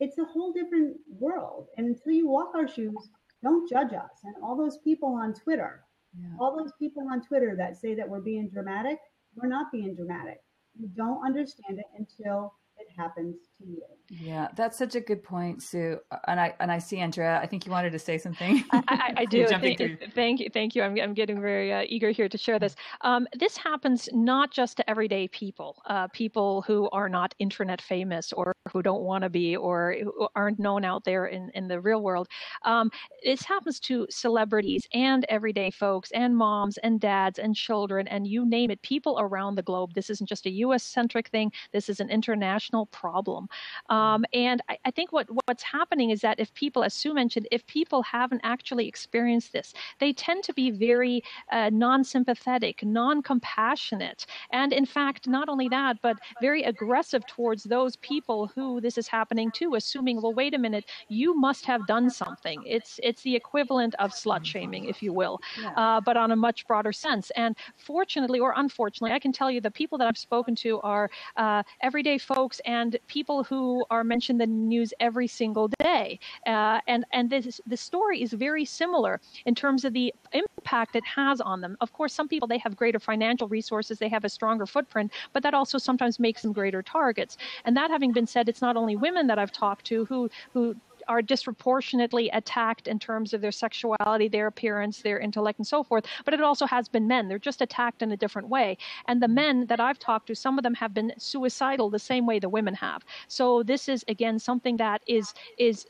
it's 0.00 0.18
a 0.18 0.24
whole 0.24 0.52
different 0.52 0.96
world. 1.08 1.68
And 1.76 1.86
until 1.86 2.12
you 2.12 2.28
walk 2.28 2.50
our 2.54 2.68
shoes, 2.68 3.10
don't 3.42 3.68
judge 3.68 3.92
us. 3.92 4.10
And 4.24 4.34
all 4.42 4.56
those 4.56 4.78
people 4.78 5.14
on 5.14 5.34
Twitter, 5.34 5.84
yeah. 6.18 6.28
all 6.40 6.56
those 6.56 6.72
people 6.78 7.06
on 7.10 7.22
Twitter 7.22 7.54
that 7.56 7.76
say 7.76 7.94
that 7.94 8.08
we're 8.08 8.20
being 8.20 8.48
dramatic, 8.48 8.98
we're 9.34 9.48
not 9.48 9.72
being 9.72 9.94
dramatic. 9.94 10.38
You 10.78 10.88
don't 10.94 11.24
understand 11.24 11.78
it 11.78 11.86
until 11.96 12.54
happens 12.96 13.36
to 13.58 13.66
you. 13.66 13.82
Yeah, 14.08 14.48
that's 14.54 14.78
such 14.78 14.94
a 14.94 15.00
good 15.00 15.24
point, 15.24 15.62
Sue. 15.62 15.98
And 16.28 16.38
I 16.38 16.54
and 16.60 16.70
I 16.70 16.78
see 16.78 16.98
Andrea. 16.98 17.40
I 17.42 17.46
think 17.46 17.66
you 17.66 17.72
wanted 17.72 17.90
to 17.90 17.98
say 17.98 18.18
something. 18.18 18.62
I, 18.70 18.82
I, 18.88 19.14
I 19.18 19.24
do. 19.30 19.46
thank, 19.48 19.80
thank, 20.14 20.40
you, 20.40 20.48
thank 20.52 20.76
you. 20.76 20.82
I'm, 20.82 20.96
I'm 21.00 21.12
getting 21.12 21.40
very 21.40 21.72
uh, 21.72 21.84
eager 21.88 22.12
here 22.12 22.28
to 22.28 22.38
share 22.38 22.60
this. 22.60 22.76
Um, 23.00 23.26
this 23.36 23.56
happens 23.56 24.08
not 24.12 24.52
just 24.52 24.76
to 24.76 24.88
everyday 24.88 25.26
people, 25.28 25.82
uh, 25.86 26.06
people 26.08 26.62
who 26.62 26.88
are 26.90 27.08
not 27.08 27.34
internet 27.40 27.82
famous 27.82 28.32
or 28.32 28.54
who 28.72 28.80
don't 28.80 29.02
want 29.02 29.22
to 29.22 29.30
be 29.30 29.56
or 29.56 29.96
aren't 30.36 30.60
known 30.60 30.84
out 30.84 31.02
there 31.04 31.26
in, 31.26 31.50
in 31.54 31.66
the 31.66 31.80
real 31.80 32.02
world. 32.02 32.28
Um, 32.64 32.90
this 33.24 33.42
happens 33.42 33.80
to 33.80 34.06
celebrities 34.08 34.86
and 34.92 35.24
everyday 35.28 35.70
folks 35.70 36.12
and 36.12 36.36
moms 36.36 36.78
and 36.78 37.00
dads 37.00 37.40
and 37.40 37.56
children 37.56 38.06
and 38.06 38.26
you 38.26 38.48
name 38.48 38.70
it, 38.70 38.80
people 38.82 39.18
around 39.18 39.56
the 39.56 39.62
globe. 39.62 39.94
This 39.94 40.10
isn't 40.10 40.28
just 40.28 40.46
a 40.46 40.50
U.S. 40.50 40.84
centric 40.84 41.28
thing. 41.28 41.50
This 41.72 41.88
is 41.88 41.98
an 41.98 42.08
international 42.08 42.85
problem. 42.86 43.48
Um, 43.88 44.24
and 44.32 44.62
I, 44.68 44.78
I, 44.84 44.90
think 44.90 45.12
what 45.12 45.28
what's 45.46 45.62
happening 45.62 46.10
is 46.10 46.20
that 46.20 46.40
if 46.40 46.52
people, 46.54 46.82
as 46.82 46.94
Sue 46.94 47.14
mentioned, 47.14 47.46
if 47.50 47.66
people 47.66 48.02
haven't 48.02 48.40
actually 48.44 48.88
experienced 48.88 49.52
this, 49.52 49.74
they 50.00 50.12
tend 50.12 50.44
to 50.44 50.52
be 50.52 50.70
very 50.70 51.22
uh, 51.52 51.70
non-sympathetic, 51.72 52.84
non-compassionate, 52.84 54.26
and 54.50 54.72
in 54.72 54.86
fact, 54.86 55.28
not 55.28 55.48
only 55.48 55.68
that, 55.68 55.96
but 56.02 56.16
very 56.40 56.62
aggressive 56.62 57.26
towards 57.26 57.64
those 57.64 57.96
people 57.96 58.46
who 58.54 58.80
this 58.80 58.98
is 58.98 59.08
happening 59.08 59.50
to, 59.52 59.74
assuming, 59.74 60.20
well, 60.20 60.34
wait 60.34 60.54
a 60.54 60.58
minute, 60.58 60.84
you 61.08 61.36
must 61.36 61.64
have 61.64 61.86
done 61.86 62.10
something. 62.10 62.62
It's 62.66 63.00
it's 63.02 63.22
the 63.22 63.34
equivalent 63.34 63.94
of 63.98 64.10
slut 64.12 64.44
shaming, 64.44 64.84
if 64.86 65.02
you 65.02 65.12
will, 65.12 65.40
yeah. 65.60 65.72
uh, 65.76 66.00
but 66.00 66.16
on 66.16 66.32
a 66.32 66.36
much 66.36 66.66
broader 66.66 66.92
sense. 66.92 67.30
And 67.36 67.56
fortunately 67.76 68.40
or 68.40 68.54
unfortunately, 68.56 69.12
I 69.12 69.18
can 69.18 69.32
tell 69.32 69.50
you 69.50 69.60
the 69.60 69.70
people 69.70 69.98
that 69.98 70.08
I've 70.08 70.18
spoken 70.30 70.54
to 70.56 70.80
are 70.80 71.10
uh, 71.36 71.62
everyday 71.80 72.18
folks 72.18 72.60
and 72.64 72.75
people 73.06 73.44
who 73.44 73.84
are 73.90 74.04
mentioned 74.04 74.40
in 74.40 74.50
the 74.50 74.56
news 74.76 74.92
every 75.00 75.26
single 75.26 75.68
day. 75.80 76.18
Uh, 76.46 76.80
and 76.86 77.04
and 77.12 77.30
this, 77.30 77.60
the 77.66 77.76
story 77.76 78.22
is 78.22 78.32
very 78.32 78.64
similar 78.64 79.20
in 79.44 79.54
terms 79.54 79.84
of 79.84 79.92
the 79.92 80.12
impact 80.32 80.96
it 80.96 81.04
has 81.04 81.40
on 81.40 81.60
them. 81.60 81.76
Of 81.80 81.92
course, 81.92 82.12
some 82.12 82.28
people 82.28 82.48
they 82.48 82.58
have 82.58 82.76
greater 82.76 82.98
financial 82.98 83.48
resources, 83.48 83.98
they 83.98 84.08
have 84.08 84.24
a 84.24 84.28
stronger 84.28 84.66
footprint, 84.66 85.12
but 85.32 85.42
that 85.42 85.54
also 85.54 85.78
sometimes 85.78 86.18
makes 86.18 86.42
them 86.42 86.52
greater 86.52 86.82
targets. 86.82 87.36
And 87.64 87.76
that 87.76 87.90
having 87.90 88.12
been 88.12 88.26
said, 88.26 88.48
it's 88.48 88.62
not 88.62 88.76
only 88.76 88.96
women 88.96 89.26
that 89.28 89.38
I've 89.38 89.52
talked 89.52 89.84
to 89.86 90.04
who 90.06 90.30
who 90.52 90.76
are 91.08 91.22
disproportionately 91.22 92.28
attacked 92.30 92.88
in 92.88 92.98
terms 92.98 93.32
of 93.32 93.40
their 93.40 93.52
sexuality, 93.52 94.28
their 94.28 94.46
appearance, 94.46 95.02
their 95.02 95.18
intellect, 95.18 95.58
and 95.58 95.66
so 95.66 95.82
forth. 95.82 96.04
But 96.24 96.34
it 96.34 96.40
also 96.40 96.66
has 96.66 96.88
been 96.88 97.06
men. 97.06 97.28
They're 97.28 97.38
just 97.38 97.60
attacked 97.60 98.02
in 98.02 98.12
a 98.12 98.16
different 98.16 98.48
way. 98.48 98.78
And 99.06 99.22
the 99.22 99.28
men 99.28 99.66
that 99.66 99.80
I've 99.80 99.98
talked 99.98 100.26
to, 100.28 100.34
some 100.34 100.58
of 100.58 100.62
them 100.62 100.74
have 100.74 100.94
been 100.94 101.12
suicidal 101.18 101.90
the 101.90 101.98
same 101.98 102.26
way 102.26 102.38
the 102.38 102.48
women 102.48 102.74
have. 102.74 103.04
So 103.28 103.62
this 103.62 103.88
is 103.88 104.04
again 104.08 104.38
something 104.38 104.76
that 104.78 105.02
is 105.06 105.34
is 105.58 105.86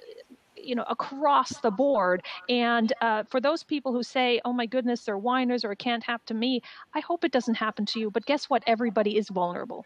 you 0.57 0.75
know 0.75 0.85
across 0.89 1.61
the 1.61 1.71
board 1.71 2.23
and 2.49 2.93
uh, 3.01 3.23
for 3.25 3.41
those 3.41 3.63
people 3.63 3.93
who 3.93 4.03
say 4.03 4.41
oh 4.45 4.53
my 4.53 4.67
goodness 4.67 5.05
they're 5.05 5.19
whiners 5.19 5.65
or 5.65 5.73
it 5.73 5.79
can't 5.79 6.03
happen 6.03 6.25
to 6.27 6.35
me 6.35 6.61
i 6.95 7.01
hope 7.01 7.25
it 7.25 7.31
doesn't 7.31 7.55
happen 7.55 7.85
to 7.85 8.01
you 8.01 8.11
but 8.11 8.25
guess 8.27 8.49
what 8.49 8.63
everybody 8.67 9.17
is 9.17 9.29
vulnerable 9.29 9.85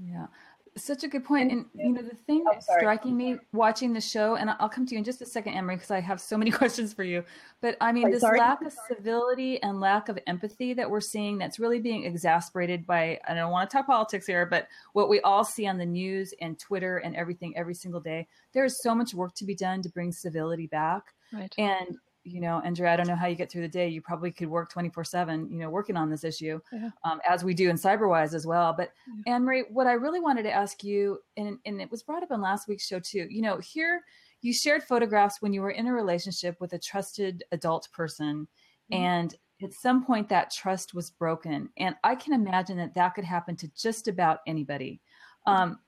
yeah 0.00 0.26
such 0.76 1.04
a 1.04 1.08
good 1.08 1.24
point. 1.24 1.52
And 1.52 1.66
you 1.74 1.92
know, 1.92 2.02
the 2.02 2.16
thing 2.26 2.44
oh, 2.46 2.54
striking 2.60 3.16
me 3.16 3.38
watching 3.52 3.92
the 3.92 4.00
show, 4.00 4.36
and 4.36 4.50
I'll 4.58 4.68
come 4.68 4.86
to 4.86 4.94
you 4.94 4.98
in 4.98 5.04
just 5.04 5.20
a 5.20 5.26
second, 5.26 5.54
Emery, 5.54 5.76
because 5.76 5.90
I 5.90 6.00
have 6.00 6.20
so 6.20 6.38
many 6.38 6.50
questions 6.62 6.94
for 6.94 7.04
you. 7.04 7.24
But 7.60 7.76
I 7.80 7.92
mean, 7.92 8.10
this 8.10 8.22
sorry. 8.22 8.38
lack 8.38 8.62
of 8.62 8.72
civility 8.88 9.62
and 9.62 9.80
lack 9.80 10.08
of 10.08 10.18
empathy 10.26 10.74
that 10.74 10.90
we're 10.90 11.00
seeing 11.00 11.38
that's 11.38 11.58
really 11.58 11.80
being 11.80 12.04
exasperated 12.04 12.86
by, 12.86 13.18
I 13.26 13.34
don't 13.34 13.52
want 13.52 13.68
to 13.68 13.76
talk 13.76 13.86
politics 13.86 14.26
here, 14.26 14.46
but 14.46 14.68
what 14.92 15.08
we 15.08 15.20
all 15.20 15.44
see 15.44 15.66
on 15.66 15.78
the 15.78 15.86
news 15.86 16.32
and 16.40 16.58
Twitter 16.58 16.98
and 16.98 17.14
everything 17.16 17.56
every 17.56 17.74
single 17.74 18.00
day. 18.00 18.26
There 18.52 18.64
is 18.64 18.82
so 18.82 18.94
much 18.94 19.14
work 19.14 19.34
to 19.36 19.44
be 19.44 19.54
done 19.54 19.82
to 19.82 19.88
bring 19.88 20.12
civility 20.12 20.66
back. 20.66 21.14
Right. 21.32 21.54
And 21.58 21.96
you 22.24 22.40
know, 22.40 22.60
Andrea, 22.64 22.92
I 22.92 22.96
don't 22.96 23.08
know 23.08 23.16
how 23.16 23.26
you 23.26 23.34
get 23.34 23.50
through 23.50 23.62
the 23.62 23.68
day. 23.68 23.88
You 23.88 24.00
probably 24.00 24.30
could 24.30 24.48
work 24.48 24.70
24 24.70 25.04
seven, 25.04 25.50
you 25.50 25.58
know, 25.58 25.70
working 25.70 25.96
on 25.96 26.08
this 26.08 26.24
issue, 26.24 26.60
yeah. 26.72 26.90
um, 27.04 27.20
as 27.28 27.42
we 27.42 27.54
do 27.54 27.68
in 27.68 27.76
CyberWise 27.76 28.34
as 28.34 28.46
well. 28.46 28.74
But 28.76 28.92
yeah. 29.26 29.34
Anne 29.34 29.44
Marie, 29.44 29.64
what 29.70 29.86
I 29.86 29.92
really 29.92 30.20
wanted 30.20 30.44
to 30.44 30.52
ask 30.52 30.84
you, 30.84 31.18
and, 31.36 31.58
and 31.66 31.80
it 31.80 31.90
was 31.90 32.02
brought 32.02 32.22
up 32.22 32.30
in 32.30 32.40
last 32.40 32.68
week's 32.68 32.86
show 32.86 33.00
too, 33.00 33.26
you 33.28 33.42
know, 33.42 33.58
here 33.58 34.02
you 34.42 34.52
shared 34.52 34.82
photographs 34.82 35.40
when 35.40 35.52
you 35.52 35.62
were 35.62 35.70
in 35.70 35.86
a 35.86 35.92
relationship 35.92 36.60
with 36.60 36.72
a 36.72 36.78
trusted 36.78 37.44
adult 37.52 37.88
person. 37.92 38.48
Mm-hmm. 38.92 39.02
And 39.02 39.34
at 39.62 39.72
some 39.72 40.04
point 40.04 40.28
that 40.28 40.50
trust 40.50 40.94
was 40.94 41.10
broken. 41.10 41.70
And 41.78 41.94
I 42.02 42.16
can 42.16 42.32
imagine 42.32 42.76
that 42.78 42.94
that 42.94 43.14
could 43.14 43.24
happen 43.24 43.56
to 43.56 43.68
just 43.74 44.08
about 44.08 44.40
anybody. 44.46 45.00
Um, 45.46 45.78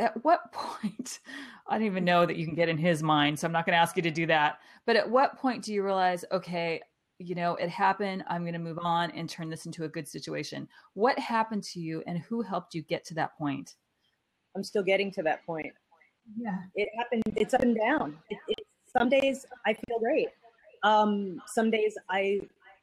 at 0.00 0.24
what 0.24 0.52
point 0.52 1.20
i 1.68 1.78
don't 1.78 1.86
even 1.86 2.04
know 2.04 2.26
that 2.26 2.36
you 2.36 2.44
can 2.44 2.56
get 2.56 2.68
in 2.68 2.78
his 2.78 3.02
mind 3.02 3.38
so 3.38 3.46
i'm 3.46 3.52
not 3.52 3.64
going 3.64 3.74
to 3.74 3.80
ask 3.80 3.96
you 3.96 4.02
to 4.02 4.10
do 4.10 4.26
that 4.26 4.58
but 4.86 4.96
at 4.96 5.08
what 5.08 5.36
point 5.36 5.62
do 5.62 5.72
you 5.72 5.84
realize 5.84 6.24
okay 6.32 6.80
you 7.18 7.34
know 7.34 7.54
it 7.56 7.68
happened 7.68 8.24
i'm 8.28 8.42
going 8.42 8.54
to 8.54 8.58
move 8.58 8.78
on 8.80 9.10
and 9.12 9.28
turn 9.28 9.50
this 9.50 9.66
into 9.66 9.84
a 9.84 9.88
good 9.88 10.08
situation. 10.08 10.66
What 10.94 11.18
happened 11.18 11.62
to 11.64 11.80
you 11.80 12.02
and 12.06 12.18
who 12.18 12.42
helped 12.42 12.74
you 12.74 12.82
get 12.82 13.04
to 13.06 13.14
that 13.14 13.36
point? 13.36 13.76
I'm 14.56 14.64
still 14.64 14.82
getting 14.82 15.12
to 15.12 15.22
that 15.22 15.44
point. 15.46 15.72
Yeah. 16.36 16.56
It 16.74 16.88
happened 16.96 17.22
it's 17.36 17.54
up 17.54 17.62
and 17.62 17.76
down. 17.76 18.16
It, 18.30 18.38
it, 18.48 18.58
some 18.96 19.08
days 19.08 19.46
i 19.66 19.74
feel 19.74 19.98
great. 20.00 20.28
Um, 20.82 21.40
some 21.46 21.70
days 21.70 21.96
i 22.08 22.40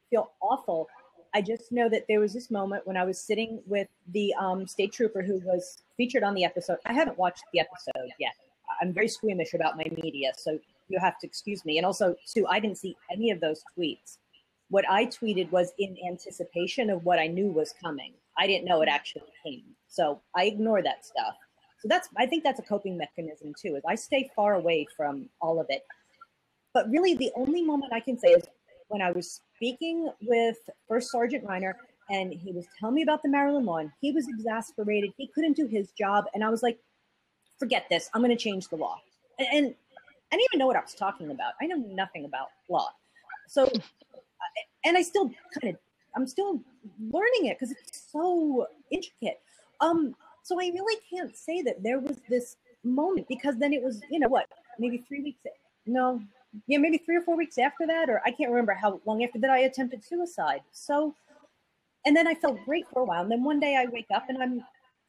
feel 0.09 0.31
awful 0.41 0.88
I 1.34 1.41
just 1.41 1.72
know 1.72 1.89
that 1.89 2.05
there 2.07 2.19
was 2.19 2.34
this 2.34 2.50
moment 2.51 2.86
when 2.86 2.98
I 2.98 3.05
was 3.05 3.19
sitting 3.19 3.62
with 3.65 3.88
the 4.13 4.34
um, 4.39 4.67
state 4.67 4.93
trooper 4.93 5.22
who 5.22 5.39
was 5.46 5.84
featured 5.96 6.24
on 6.24 6.34
the 6.34 6.43
episode. 6.43 6.77
I 6.86 6.93
haven't 6.93 7.17
watched 7.17 7.43
the 7.53 7.60
episode 7.60 8.12
yet. 8.19 8.34
I'm 8.81 8.93
very 8.93 9.07
squeamish 9.07 9.53
about 9.53 9.77
my 9.77 9.86
media, 10.03 10.31
so 10.38 10.60
you 10.89 11.00
have 11.00 11.17
to 11.19 11.27
excuse 11.27 11.65
me. 11.65 11.77
And 11.77 11.86
also, 11.86 12.15
Sue, 12.25 12.46
I 12.48 12.60
didn't 12.60 12.77
see 12.77 12.96
any 13.12 13.31
of 13.31 13.39
those 13.39 13.63
tweets. 13.77 14.17
What 14.69 14.89
I 14.89 15.05
tweeted 15.05 15.50
was 15.51 15.72
in 15.79 15.96
anticipation 16.07 16.89
of 16.89 17.05
what 17.05 17.19
I 17.19 17.27
knew 17.27 17.48
was 17.48 17.74
coming. 17.81 18.13
I 18.38 18.48
didn't 18.48 18.65
know 18.65 18.81
it 18.81 18.89
actually 18.89 19.24
came, 19.43 19.63
so 19.88 20.22
I 20.36 20.46
ignore 20.46 20.81
that 20.84 21.05
stuff. 21.05 21.36
So 21.79 21.88
that's 21.88 22.10
I 22.17 22.25
think 22.25 22.43
that's 22.43 22.60
a 22.60 22.63
coping 22.63 22.98
mechanism 22.98 23.53
too. 23.60 23.75
Is 23.75 23.84
I 23.88 23.96
stay 23.96 24.29
far 24.36 24.55
away 24.55 24.86
from 24.96 25.29
all 25.41 25.60
of 25.60 25.67
it. 25.69 25.84
But 26.74 26.89
really, 26.89 27.15
the 27.15 27.31
only 27.36 27.63
moment 27.63 27.93
I 27.93 28.00
can 28.00 28.19
say 28.19 28.29
is 28.29 28.43
when 28.89 29.01
I 29.01 29.12
was 29.12 29.41
speaking 29.56 30.10
with 30.22 30.58
First 30.88 31.12
Sergeant 31.12 31.46
Reiner, 31.46 31.74
and 32.10 32.34
he 32.34 32.51
was 32.51 32.65
telling 32.79 32.96
me 32.96 33.03
about 33.03 33.22
the 33.22 33.29
Maryland 33.29 33.65
law, 33.65 33.77
and 33.77 33.91
he 34.01 34.12
was 34.12 34.27
exasperated. 34.27 35.12
He 35.17 35.27
couldn't 35.27 35.58
do 35.58 35.67
his 35.67 35.91
job, 35.91 36.25
and 36.34 36.44
I 36.44 36.50
was 36.50 36.63
like, 36.63 36.79
"Forget 37.60 37.86
this. 37.89 38.10
I'm 38.13 38.22
going 38.22 38.36
to 38.36 38.41
change 38.41 38.70
the 38.70 38.77
law." 38.77 39.00
And, 39.39 39.48
and 39.51 39.75
I 40.32 40.36
didn't 40.36 40.48
even 40.51 40.60
know 40.60 40.67
what 40.67 40.77
I 40.77 40.82
was 40.82 40.94
talking 40.94 41.32
about. 41.32 41.53
I 41.62 41.67
know 41.67 41.77
nothing 41.77 42.25
about 42.25 42.48
law, 42.70 42.89
so 43.48 43.70
and 44.86 44.98
I 44.98 45.01
still 45.01 45.32
kind 45.60 45.74
of 45.74 45.79
I'm 46.15 46.27
still 46.27 46.62
learning 47.00 47.48
it 47.48 47.60
because 47.60 47.72
it's 47.72 48.10
so 48.12 48.67
intricate. 48.91 49.39
Um, 49.82 50.15
so 50.44 50.60
I 50.60 50.72
really 50.74 51.00
can't 51.10 51.36
say 51.36 51.62
that 51.63 51.84
there 51.84 52.00
was 52.00 52.17
this 52.29 52.56
moment 52.84 53.27
because 53.27 53.58
then 53.58 53.74
it 53.74 53.84
was 53.84 54.01
you 54.10 54.20
know 54.20 54.29
what 54.29 54.48
maybe 54.79 55.03
three 55.08 55.22
weeks 55.22 55.39
no 55.86 56.22
yeah, 56.68 56.77
maybe 56.77 56.98
three 56.98 57.16
or 57.16 57.22
four 57.22 57.36
weeks 57.36 57.58
after 57.58 57.86
that, 57.88 58.10
or 58.10 58.22
I 58.25 58.32
can't 58.32 58.50
remember 58.50 58.74
how 58.74 59.01
long 59.06 59.24
after 59.24 59.39
that 59.39 59.50
I 59.50 59.60
attempted 59.60 60.04
suicide. 60.04 60.62
So, 60.72 61.13
and 62.06 62.16
then 62.16 62.27
I 62.27 62.34
felt 62.34 62.63
great 62.66 62.86
for 62.92 63.01
a 63.01 63.06
while. 63.06 63.22
And 63.22 63.32
then 63.32 63.44
one 63.44 63.60
day 63.60 63.75
I 63.75 63.86
wake 63.92 64.08
up 64.13 64.25
and 64.30 64.42
I'm 64.42 64.63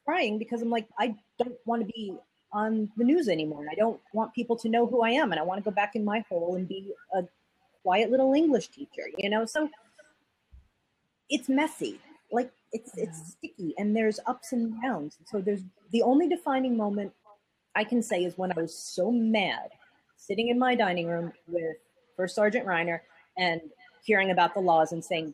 crying 0.05 0.37
because 0.37 0.61
I'm 0.61 0.69
like, 0.69 0.87
I 0.97 1.15
don't 1.37 1.55
want 1.65 1.81
to 1.81 1.87
be 1.87 2.15
on 2.51 2.89
the 2.97 3.03
news 3.03 3.29
anymore. 3.29 3.61
And 3.61 3.69
I 3.69 3.75
don't 3.75 3.99
want 4.13 4.33
people 4.33 4.55
to 4.57 4.69
know 4.69 4.85
who 4.85 5.01
I 5.01 5.11
am. 5.11 5.31
And 5.31 5.39
I 5.39 5.43
want 5.43 5.63
to 5.63 5.69
go 5.69 5.73
back 5.73 5.95
in 5.95 6.03
my 6.03 6.23
hole 6.29 6.55
and 6.55 6.67
be 6.67 6.93
a 7.13 7.23
quiet 7.83 8.11
little 8.11 8.33
English 8.33 8.69
teacher, 8.69 9.03
you 9.17 9.29
know? 9.29 9.45
So 9.45 9.69
it's 11.29 11.47
messy. 11.47 11.99
Like 12.31 12.51
it's 12.71 12.91
yeah. 12.95 13.05
it's 13.05 13.31
sticky 13.31 13.73
and 13.77 13.95
there's 13.95 14.19
ups 14.27 14.51
and 14.51 14.79
downs. 14.81 15.17
So 15.25 15.41
there's 15.41 15.61
the 15.91 16.01
only 16.01 16.27
defining 16.27 16.75
moment 16.77 17.11
I 17.75 17.83
can 17.83 18.03
say 18.03 18.23
is 18.23 18.37
when 18.37 18.51
I 18.51 18.61
was 18.61 18.77
so 18.77 19.11
mad 19.11 19.69
sitting 20.19 20.49
in 20.49 20.59
my 20.59 20.75
dining 20.75 21.07
room 21.07 21.33
with 21.47 21.77
First 22.15 22.35
Sergeant 22.35 22.65
Reiner 22.65 22.99
and 23.37 23.61
hearing 24.03 24.31
about 24.31 24.53
the 24.53 24.59
laws 24.59 24.91
and 24.91 25.03
saying, 25.03 25.33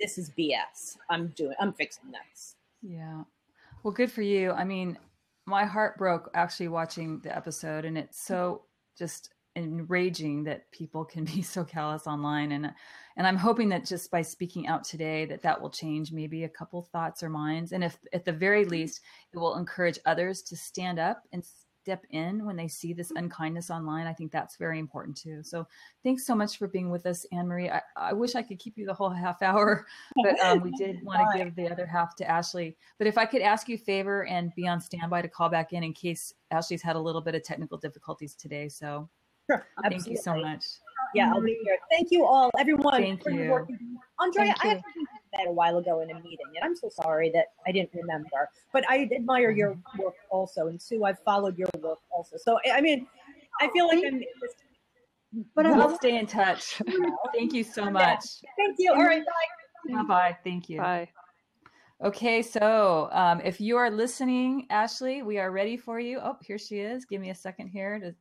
"This 0.00 0.18
is 0.18 0.30
BS. 0.30 0.96
I'm 1.08 1.28
doing. 1.28 1.54
I'm 1.60 1.72
fixing 1.72 2.10
this." 2.10 2.56
Yeah. 2.82 3.22
Well, 3.82 3.92
good 3.92 4.10
for 4.10 4.22
you. 4.22 4.52
I 4.52 4.64
mean, 4.64 4.98
my 5.46 5.64
heart 5.64 5.98
broke 5.98 6.30
actually 6.34 6.68
watching 6.68 7.20
the 7.20 7.34
episode, 7.34 7.84
and 7.84 7.96
it's 7.96 8.20
so 8.20 8.62
just 8.98 9.32
enraging 9.56 10.44
that 10.44 10.70
people 10.70 11.04
can 11.04 11.24
be 11.34 11.42
so 11.42 11.64
callous 11.64 12.06
online 12.06 12.52
and 12.52 12.72
and 13.16 13.26
I'm 13.26 13.36
hoping 13.36 13.68
that 13.70 13.84
just 13.84 14.10
by 14.10 14.22
speaking 14.22 14.68
out 14.68 14.84
today 14.84 15.24
that 15.26 15.42
that 15.42 15.60
will 15.60 15.70
change 15.70 16.12
maybe 16.12 16.44
a 16.44 16.48
couple 16.48 16.82
thoughts 16.92 17.22
or 17.22 17.28
minds 17.28 17.72
and 17.72 17.82
if 17.82 17.98
at 18.12 18.24
the 18.24 18.32
very 18.32 18.62
mm-hmm. 18.62 18.70
least 18.70 19.00
it 19.32 19.38
will 19.38 19.56
encourage 19.56 19.98
others 20.06 20.42
to 20.42 20.56
stand 20.56 20.98
up 20.98 21.24
and 21.32 21.44
step 21.82 22.04
in 22.10 22.44
when 22.44 22.56
they 22.56 22.68
see 22.68 22.92
this 22.92 23.12
unkindness 23.16 23.70
online. 23.70 24.06
I 24.06 24.12
think 24.12 24.32
that's 24.32 24.56
very 24.56 24.78
important 24.78 25.16
too. 25.16 25.42
So 25.42 25.66
thanks 26.04 26.26
so 26.26 26.34
much 26.34 26.58
for 26.58 26.68
being 26.68 26.90
with 26.90 27.06
us, 27.06 27.24
Anne 27.32 27.48
Marie. 27.48 27.70
I, 27.70 27.80
I 27.96 28.12
wish 28.12 28.34
I 28.34 28.42
could 28.42 28.58
keep 28.58 28.76
you 28.76 28.86
the 28.86 28.94
whole 28.94 29.10
half 29.10 29.42
hour, 29.42 29.86
but 30.22 30.38
um, 30.40 30.60
we 30.60 30.70
did 30.72 31.02
want 31.02 31.20
to 31.32 31.44
give 31.44 31.54
the 31.54 31.70
other 31.70 31.86
half 31.86 32.14
to 32.16 32.28
Ashley. 32.28 32.76
But 32.98 33.06
if 33.06 33.16
I 33.16 33.24
could 33.24 33.42
ask 33.42 33.68
you 33.68 33.76
a 33.76 33.78
favor 33.78 34.26
and 34.26 34.54
be 34.54 34.68
on 34.68 34.80
standby 34.80 35.22
to 35.22 35.28
call 35.28 35.48
back 35.48 35.72
in 35.72 35.82
in 35.82 35.92
case 35.92 36.34
Ashley's 36.50 36.82
had 36.82 36.96
a 36.96 37.00
little 37.00 37.20
bit 37.20 37.34
of 37.34 37.42
technical 37.42 37.78
difficulties 37.78 38.34
today. 38.34 38.68
So 38.68 39.08
sure, 39.50 39.66
thank 39.82 40.06
you 40.06 40.16
so 40.16 40.34
much. 40.34 40.64
Yeah, 41.14 41.32
I'll 41.32 41.40
be 41.40 41.58
here. 41.64 41.76
Thank 41.90 42.10
you 42.10 42.24
all, 42.24 42.50
everyone. 42.58 43.02
Thank 43.02 43.24
you. 43.26 43.66
Andrea, 44.20 44.54
Thank 44.60 44.64
I 44.64 44.68
had 44.68 44.82
that 45.32 45.46
a 45.48 45.52
while 45.52 45.78
ago 45.78 46.00
in 46.00 46.10
a 46.10 46.14
meeting, 46.14 46.46
and 46.54 46.64
I'm 46.64 46.76
so 46.76 46.88
sorry 46.88 47.30
that 47.30 47.46
I 47.66 47.72
didn't 47.72 47.90
remember. 47.94 48.48
But 48.72 48.88
I 48.88 49.08
admire 49.14 49.50
your 49.50 49.78
work 49.98 50.14
also, 50.30 50.68
and 50.68 50.80
Sue, 50.80 51.04
I've 51.04 51.18
followed 51.20 51.56
your 51.56 51.68
work 51.78 51.98
also. 52.10 52.36
So 52.36 52.58
I 52.72 52.80
mean, 52.80 53.06
I 53.60 53.68
feel 53.70 53.86
like 53.88 54.04
I'm. 54.04 54.22
But 55.54 55.66
we'll 55.66 55.96
stay 55.96 56.18
in 56.18 56.26
touch. 56.26 56.82
Thank 57.32 57.52
you 57.52 57.64
so 57.64 57.88
much. 57.88 58.24
Thank 58.56 58.76
you. 58.78 58.92
All 58.92 59.04
right. 59.04 59.22
Bye. 59.24 59.94
Bye. 59.94 60.02
Bye. 60.02 60.38
Thank 60.44 60.68
you. 60.68 60.78
Bye. 60.78 61.08
Okay, 62.02 62.40
so 62.40 63.10
um, 63.12 63.42
if 63.42 63.60
you 63.60 63.76
are 63.76 63.90
listening, 63.90 64.66
Ashley, 64.70 65.20
we 65.20 65.38
are 65.38 65.50
ready 65.50 65.76
for 65.76 66.00
you. 66.00 66.18
Oh, 66.18 66.38
here 66.42 66.56
she 66.56 66.78
is. 66.78 67.04
Give 67.04 67.20
me 67.20 67.28
a 67.28 67.34
second 67.34 67.68
here 67.68 67.98
to 67.98 68.14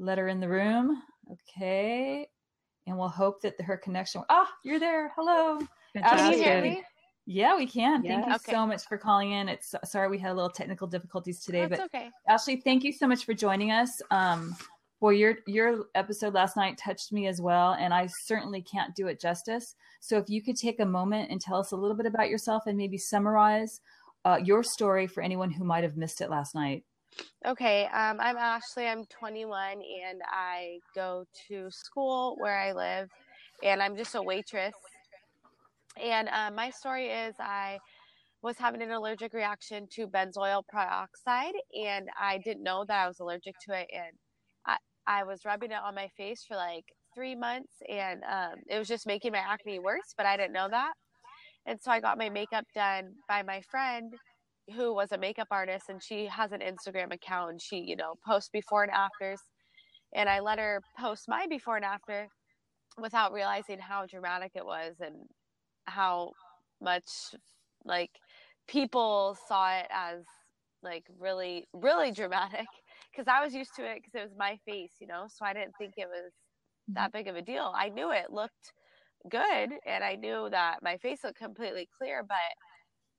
let 0.00 0.18
her 0.18 0.26
in 0.26 0.40
the 0.40 0.48
room. 0.48 1.00
Okay. 1.32 2.26
And 2.86 2.98
we'll 2.98 3.08
hope 3.08 3.40
that 3.42 3.60
her 3.60 3.76
connection. 3.76 4.22
Ah, 4.28 4.50
you're 4.64 4.78
there. 4.78 5.12
Hello. 5.16 5.58
Can 5.96 6.32
you 6.32 6.38
hear 6.38 6.60
me? 6.60 6.82
Yeah, 7.26 7.56
we 7.56 7.66
can. 7.66 8.04
Yeah. 8.04 8.16
Thank 8.16 8.26
you 8.26 8.34
okay. 8.34 8.52
so 8.52 8.66
much 8.66 8.84
for 8.84 8.98
calling 8.98 9.32
in. 9.32 9.48
It's 9.48 9.74
sorry 9.84 10.08
we 10.08 10.18
had 10.18 10.32
a 10.32 10.34
little 10.34 10.50
technical 10.50 10.86
difficulties 10.86 11.40
today, 11.40 11.66
That's 11.66 11.80
but 11.80 11.84
okay. 11.86 12.10
Ashley, 12.28 12.56
thank 12.56 12.84
you 12.84 12.92
so 12.92 13.06
much 13.06 13.24
for 13.24 13.32
joining 13.32 13.70
us. 13.70 14.02
Um, 14.10 14.54
well, 15.00 15.12
your 15.12 15.36
your 15.46 15.86
episode 15.94 16.34
last 16.34 16.56
night 16.56 16.76
touched 16.76 17.12
me 17.12 17.26
as 17.26 17.40
well, 17.40 17.76
and 17.78 17.94
I 17.94 18.08
certainly 18.24 18.60
can't 18.60 18.94
do 18.94 19.06
it 19.06 19.20
justice. 19.20 19.74
So, 20.00 20.18
if 20.18 20.28
you 20.28 20.42
could 20.42 20.56
take 20.56 20.80
a 20.80 20.86
moment 20.86 21.30
and 21.30 21.40
tell 21.40 21.58
us 21.58 21.72
a 21.72 21.76
little 21.76 21.96
bit 21.96 22.06
about 22.06 22.28
yourself 22.28 22.64
and 22.66 22.76
maybe 22.76 22.98
summarize 22.98 23.80
uh, 24.24 24.38
your 24.42 24.62
story 24.62 25.06
for 25.06 25.22
anyone 25.22 25.50
who 25.50 25.64
might 25.64 25.84
have 25.84 25.96
missed 25.96 26.20
it 26.20 26.30
last 26.30 26.54
night. 26.54 26.84
Okay, 27.46 27.84
um, 27.86 28.18
I'm 28.20 28.36
Ashley. 28.36 28.86
I'm 28.86 29.04
21 29.06 29.72
and 29.72 30.22
I 30.26 30.78
go 30.94 31.24
to 31.48 31.70
school 31.70 32.36
where 32.38 32.58
I 32.58 32.72
live, 32.72 33.10
and 33.62 33.82
I'm 33.82 33.96
just 33.96 34.14
a 34.14 34.22
waitress. 34.22 34.74
And 36.02 36.28
uh, 36.28 36.50
my 36.54 36.70
story 36.70 37.08
is 37.08 37.34
I 37.38 37.78
was 38.42 38.58
having 38.58 38.82
an 38.82 38.90
allergic 38.92 39.32
reaction 39.32 39.86
to 39.92 40.06
benzoyl 40.06 40.62
peroxide, 40.68 41.54
and 41.74 42.08
I 42.20 42.38
didn't 42.38 42.62
know 42.62 42.84
that 42.88 43.04
I 43.04 43.08
was 43.08 43.20
allergic 43.20 43.54
to 43.66 43.80
it. 43.80 43.88
And 43.92 44.16
I, 44.66 44.76
I 45.06 45.24
was 45.24 45.44
rubbing 45.44 45.70
it 45.70 45.78
on 45.84 45.94
my 45.94 46.08
face 46.16 46.44
for 46.46 46.56
like 46.56 46.84
three 47.14 47.36
months 47.36 47.74
and 47.88 48.22
um, 48.24 48.54
it 48.68 48.78
was 48.78 48.88
just 48.88 49.06
making 49.06 49.32
my 49.32 49.38
acne 49.38 49.78
worse, 49.78 50.14
but 50.16 50.26
I 50.26 50.36
didn't 50.36 50.52
know 50.52 50.68
that. 50.68 50.92
And 51.66 51.80
so 51.80 51.90
I 51.90 52.00
got 52.00 52.18
my 52.18 52.28
makeup 52.28 52.64
done 52.74 53.14
by 53.28 53.42
my 53.42 53.62
friend 53.70 54.14
who 54.74 54.94
was 54.94 55.12
a 55.12 55.18
makeup 55.18 55.48
artist 55.50 55.86
and 55.88 56.02
she 56.02 56.26
has 56.26 56.52
an 56.52 56.60
Instagram 56.60 57.12
account 57.12 57.50
and 57.50 57.62
she, 57.62 57.76
you 57.76 57.96
know, 57.96 58.14
posts 58.26 58.50
before 58.52 58.82
and 58.82 58.92
afters. 58.92 59.40
And 60.14 60.28
I 60.28 60.40
let 60.40 60.58
her 60.58 60.80
post 60.98 61.24
my 61.28 61.46
before 61.48 61.76
and 61.76 61.84
after 61.84 62.28
without 62.98 63.32
realizing 63.32 63.78
how 63.78 64.06
dramatic 64.06 64.52
it 64.54 64.64
was 64.64 64.94
and 65.00 65.14
how 65.86 66.32
much 66.80 67.04
like 67.84 68.10
people 68.68 69.36
saw 69.48 69.76
it 69.76 69.86
as 69.90 70.24
like 70.82 71.04
really 71.18 71.66
really 71.72 72.12
dramatic 72.12 72.66
because 73.12 73.28
I 73.28 73.44
was 73.44 73.54
used 73.54 73.74
to 73.76 73.84
it 73.84 73.96
because 73.96 74.14
it 74.14 74.22
was 74.22 74.38
my 74.38 74.58
face, 74.64 74.92
you 75.00 75.06
know, 75.06 75.26
so 75.28 75.44
I 75.44 75.52
didn't 75.52 75.74
think 75.78 75.94
it 75.96 76.08
was 76.08 76.32
that 76.88 77.08
mm-hmm. 77.08 77.18
big 77.18 77.28
of 77.28 77.36
a 77.36 77.42
deal. 77.42 77.72
I 77.76 77.88
knew 77.88 78.12
it 78.12 78.30
looked 78.30 78.72
good 79.30 79.70
and 79.86 80.04
I 80.04 80.16
knew 80.16 80.48
that 80.50 80.78
my 80.82 80.96
face 80.98 81.24
looked 81.24 81.38
completely 81.38 81.88
clear, 81.98 82.22
but 82.26 82.36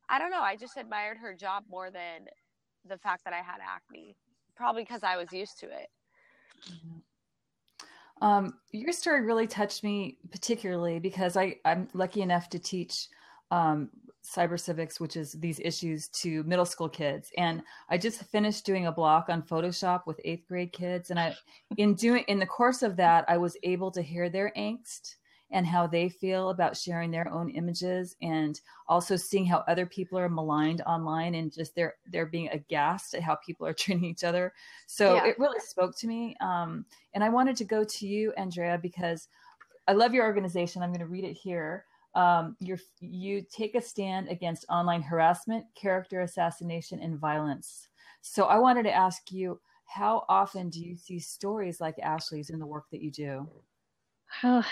I 0.09 0.19
don't 0.19 0.31
know, 0.31 0.41
I 0.41 0.55
just 0.55 0.77
admired 0.77 1.17
her 1.17 1.33
job 1.33 1.63
more 1.69 1.89
than 1.89 2.27
the 2.87 2.97
fact 2.97 3.23
that 3.25 3.33
I 3.33 3.37
had 3.37 3.57
acne, 3.65 4.15
probably 4.55 4.83
because 4.83 5.03
I 5.03 5.17
was 5.17 5.31
used 5.31 5.59
to 5.59 5.67
it. 5.67 5.89
Um, 8.21 8.53
your 8.71 8.93
story 8.93 9.21
really 9.21 9.47
touched 9.47 9.83
me 9.83 10.17
particularly 10.31 10.99
because 10.99 11.35
I, 11.35 11.57
I'm 11.65 11.87
lucky 11.93 12.21
enough 12.21 12.49
to 12.51 12.59
teach 12.59 13.07
um, 13.51 13.89
cyber 14.25 14.59
civics, 14.59 14.99
which 14.99 15.15
is 15.15 15.33
these 15.33 15.59
issues 15.59 16.07
to 16.09 16.43
middle 16.43 16.65
school 16.65 16.89
kids. 16.89 17.29
And 17.37 17.61
I 17.89 17.97
just 17.97 18.23
finished 18.25 18.65
doing 18.65 18.87
a 18.87 18.91
block 18.91 19.27
on 19.29 19.43
Photoshop 19.43 20.07
with 20.07 20.19
eighth 20.23 20.47
grade 20.47 20.71
kids. 20.71 21.09
And 21.09 21.19
I, 21.19 21.35
in 21.77 21.93
doing, 21.93 22.23
in 22.27 22.39
the 22.39 22.45
course 22.45 22.81
of 22.81 22.95
that, 22.97 23.25
I 23.27 23.37
was 23.37 23.57
able 23.63 23.91
to 23.91 24.01
hear 24.01 24.29
their 24.29 24.51
angst 24.57 25.15
and 25.51 25.65
how 25.65 25.85
they 25.85 26.09
feel 26.09 26.49
about 26.49 26.75
sharing 26.75 27.11
their 27.11 27.31
own 27.31 27.49
images 27.49 28.15
and 28.21 28.61
also 28.87 29.15
seeing 29.15 29.45
how 29.45 29.63
other 29.67 29.85
people 29.85 30.17
are 30.17 30.29
maligned 30.29 30.81
online 30.81 31.35
and 31.35 31.53
just 31.53 31.75
they're 31.75 31.95
they're 32.11 32.25
being 32.25 32.49
aghast 32.51 33.13
at 33.13 33.21
how 33.21 33.35
people 33.45 33.65
are 33.65 33.73
treating 33.79 34.05
each 34.05 34.23
other 34.23 34.53
so 34.87 35.15
yeah. 35.15 35.25
it 35.25 35.39
really 35.39 35.59
spoke 35.59 35.95
to 35.95 36.07
me 36.07 36.35
um, 36.41 36.85
and 37.13 37.23
i 37.23 37.29
wanted 37.29 37.55
to 37.55 37.63
go 37.63 37.83
to 37.83 38.07
you 38.07 38.33
andrea 38.37 38.79
because 38.81 39.27
i 39.87 39.93
love 39.93 40.13
your 40.13 40.25
organization 40.25 40.81
i'm 40.81 40.89
going 40.89 40.99
to 40.99 41.05
read 41.05 41.23
it 41.23 41.33
here 41.33 41.85
um, 42.15 42.55
you 42.59 42.77
you 43.01 43.45
take 43.51 43.75
a 43.75 43.81
stand 43.81 44.29
against 44.29 44.65
online 44.69 45.01
harassment, 45.01 45.65
character 45.75 46.21
assassination, 46.21 46.99
and 47.01 47.19
violence. 47.19 47.89
So 48.21 48.45
I 48.45 48.57
wanted 48.57 48.83
to 48.83 48.93
ask 48.93 49.31
you, 49.31 49.59
how 49.85 50.25
often 50.29 50.69
do 50.69 50.79
you 50.79 50.95
see 50.95 51.19
stories 51.19 51.81
like 51.81 51.99
Ashley's 51.99 52.49
in 52.49 52.59
the 52.59 52.65
work 52.65 52.85
that 52.91 53.01
you 53.01 53.11
do? 53.11 53.47
Uh, 54.43 54.63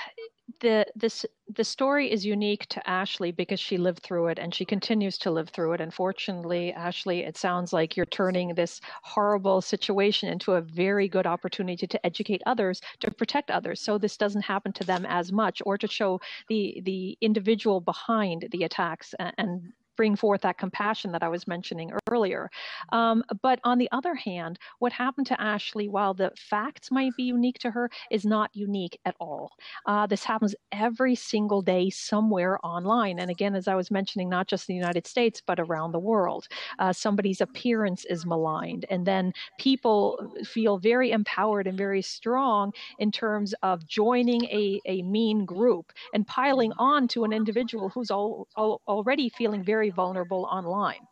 the 0.59 0.85
this 0.95 1.25
the 1.47 1.63
story 1.63 2.11
is 2.11 2.25
unique 2.25 2.65
to 2.67 2.89
Ashley 2.89 3.31
because 3.31 3.59
she 3.59 3.77
lived 3.77 3.99
through 4.03 4.27
it 4.27 4.39
and 4.39 4.53
she 4.53 4.65
continues 4.65 5.17
to 5.19 5.31
live 5.31 5.49
through 5.49 5.73
it. 5.73 5.81
And 5.81 5.93
fortunately, 5.93 6.73
Ashley, 6.73 7.21
it 7.21 7.37
sounds 7.37 7.73
like 7.73 7.95
you're 7.95 8.05
turning 8.05 8.55
this 8.55 8.81
horrible 9.03 9.61
situation 9.61 10.29
into 10.29 10.53
a 10.53 10.61
very 10.61 11.07
good 11.07 11.25
opportunity 11.27 11.87
to 11.87 12.05
educate 12.05 12.41
others, 12.45 12.81
to 12.99 13.11
protect 13.11 13.51
others, 13.51 13.81
so 13.81 13.97
this 13.97 14.17
doesn't 14.17 14.43
happen 14.43 14.73
to 14.73 14.83
them 14.83 15.05
as 15.07 15.31
much, 15.31 15.61
or 15.65 15.77
to 15.77 15.87
show 15.87 16.19
the 16.49 16.81
the 16.83 17.17
individual 17.21 17.79
behind 17.81 18.47
the 18.51 18.63
attacks 18.63 19.13
and, 19.19 19.33
and 19.37 19.73
bring 19.95 20.15
forth 20.15 20.41
that 20.41 20.57
compassion 20.57 21.11
that 21.11 21.23
I 21.23 21.29
was 21.29 21.47
mentioning 21.47 21.91
earlier. 22.09 22.49
Um, 22.91 23.23
but 23.41 23.59
on 23.63 23.77
the 23.77 23.89
other 23.91 24.15
hand, 24.15 24.59
what 24.79 24.91
happened 24.91 25.27
to 25.27 25.41
Ashley, 25.41 25.87
while 25.87 26.13
the 26.13 26.31
facts 26.37 26.91
might 26.91 27.15
be 27.17 27.23
unique 27.23 27.59
to 27.59 27.71
her, 27.71 27.89
is 28.11 28.25
not 28.25 28.49
unique 28.53 28.99
at 29.05 29.15
all. 29.19 29.51
Uh, 29.85 30.07
this 30.07 30.23
happens 30.23 30.55
every 30.71 31.15
single 31.15 31.61
day 31.61 31.89
somewhere 31.89 32.57
online. 32.63 33.19
And 33.19 33.29
again, 33.29 33.55
as 33.55 33.67
I 33.67 33.75
was 33.75 33.91
mentioning, 33.91 34.29
not 34.29 34.47
just 34.47 34.69
in 34.69 34.73
the 34.73 34.79
United 34.79 35.07
States, 35.07 35.41
but 35.45 35.59
around 35.59 35.91
the 35.91 35.99
world. 35.99 36.47
Uh, 36.79 36.93
somebody's 36.93 37.41
appearance 37.41 38.05
is 38.05 38.25
maligned. 38.25 38.85
And 38.89 39.05
then 39.05 39.33
people 39.59 40.33
feel 40.43 40.77
very 40.77 41.11
empowered 41.11 41.67
and 41.67 41.77
very 41.77 42.01
strong 42.01 42.71
in 42.99 43.11
terms 43.11 43.53
of 43.63 43.85
joining 43.87 44.43
a, 44.45 44.79
a 44.85 45.01
mean 45.03 45.45
group 45.45 45.91
and 46.13 46.27
piling 46.27 46.71
on 46.77 47.07
to 47.09 47.23
an 47.23 47.33
individual 47.33 47.89
who's 47.89 48.11
all, 48.11 48.47
all, 48.55 48.81
already 48.87 49.29
feeling 49.29 49.63
very 49.63 49.82
very 49.83 49.89
vulnerable 49.91 50.47
online. 50.49 51.05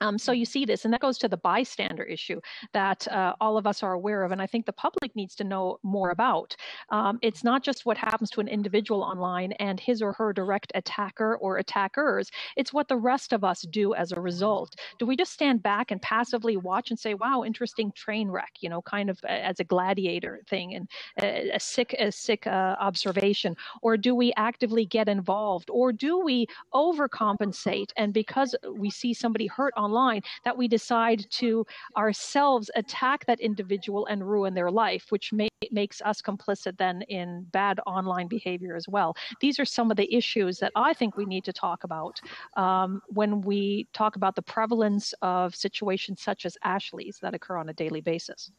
Um, 0.00 0.18
so 0.18 0.32
you 0.32 0.44
see 0.44 0.64
this, 0.64 0.84
and 0.84 0.92
that 0.94 1.00
goes 1.00 1.18
to 1.18 1.28
the 1.28 1.36
bystander 1.36 2.04
issue 2.04 2.40
that 2.72 3.06
uh, 3.08 3.34
all 3.40 3.56
of 3.56 3.66
us 3.66 3.82
are 3.82 3.92
aware 3.92 4.22
of, 4.22 4.32
and 4.32 4.40
I 4.40 4.46
think 4.46 4.66
the 4.66 4.72
public 4.72 5.14
needs 5.14 5.34
to 5.36 5.44
know 5.44 5.78
more 5.82 6.10
about. 6.10 6.56
Um, 6.90 7.18
it's 7.22 7.44
not 7.44 7.62
just 7.62 7.86
what 7.86 7.98
happens 7.98 8.30
to 8.30 8.40
an 8.40 8.48
individual 8.48 9.02
online 9.02 9.52
and 9.52 9.78
his 9.78 10.02
or 10.02 10.12
her 10.14 10.32
direct 10.32 10.72
attacker 10.74 11.36
or 11.36 11.58
attackers, 11.58 12.30
it's 12.56 12.72
what 12.72 12.88
the 12.88 12.96
rest 12.96 13.32
of 13.32 13.44
us 13.44 13.62
do 13.62 13.94
as 13.94 14.12
a 14.12 14.20
result. 14.20 14.76
Do 14.98 15.06
we 15.06 15.16
just 15.16 15.32
stand 15.32 15.62
back 15.62 15.90
and 15.90 16.00
passively 16.00 16.56
watch 16.56 16.90
and 16.90 16.98
say, 16.98 17.14
wow, 17.14 17.42
interesting 17.44 17.92
train 17.92 18.28
wreck, 18.28 18.52
you 18.60 18.68
know, 18.68 18.82
kind 18.82 19.10
of 19.10 19.18
as 19.24 19.60
a 19.60 19.64
gladiator 19.64 20.40
thing 20.48 20.74
and 20.74 20.88
a, 21.20 21.50
a 21.50 21.60
sick, 21.60 21.94
a 21.98 22.10
sick 22.10 22.46
uh, 22.46 22.76
observation? 22.80 23.56
Or 23.82 23.96
do 23.96 24.14
we 24.14 24.32
actively 24.36 24.86
get 24.86 25.08
involved? 25.08 25.70
Or 25.70 25.92
do 25.92 26.18
we 26.20 26.46
overcompensate 26.74 27.90
and 27.96 28.12
because 28.12 28.54
we 28.76 28.90
see 28.90 29.14
somebody 29.14 29.46
hurt 29.46 29.74
on 29.76 29.89
online 29.90 30.22
that 30.44 30.56
we 30.56 30.68
decide 30.68 31.26
to 31.30 31.66
ourselves 31.96 32.70
attack 32.76 33.26
that 33.26 33.40
individual 33.40 34.06
and 34.06 34.28
ruin 34.28 34.54
their 34.54 34.70
life, 34.70 35.06
which 35.10 35.32
may, 35.32 35.48
makes 35.70 36.00
us 36.02 36.22
complicit 36.22 36.76
then 36.78 37.02
in 37.02 37.44
bad 37.50 37.80
online 37.86 38.28
behavior 38.28 38.76
as 38.76 38.88
well. 38.88 39.16
These 39.40 39.58
are 39.58 39.64
some 39.64 39.90
of 39.90 39.96
the 39.96 40.12
issues 40.14 40.58
that 40.58 40.72
I 40.76 40.92
think 40.92 41.16
we 41.16 41.26
need 41.26 41.44
to 41.44 41.52
talk 41.52 41.84
about 41.84 42.20
um, 42.56 43.02
when 43.08 43.40
we 43.40 43.88
talk 43.92 44.16
about 44.16 44.36
the 44.36 44.42
prevalence 44.42 45.12
of 45.22 45.54
situations 45.54 46.22
such 46.22 46.46
as 46.46 46.56
Ashley's 46.64 47.18
that 47.22 47.34
occur 47.34 47.56
on 47.56 47.68
a 47.68 47.74
daily 47.74 48.00
basis. 48.00 48.50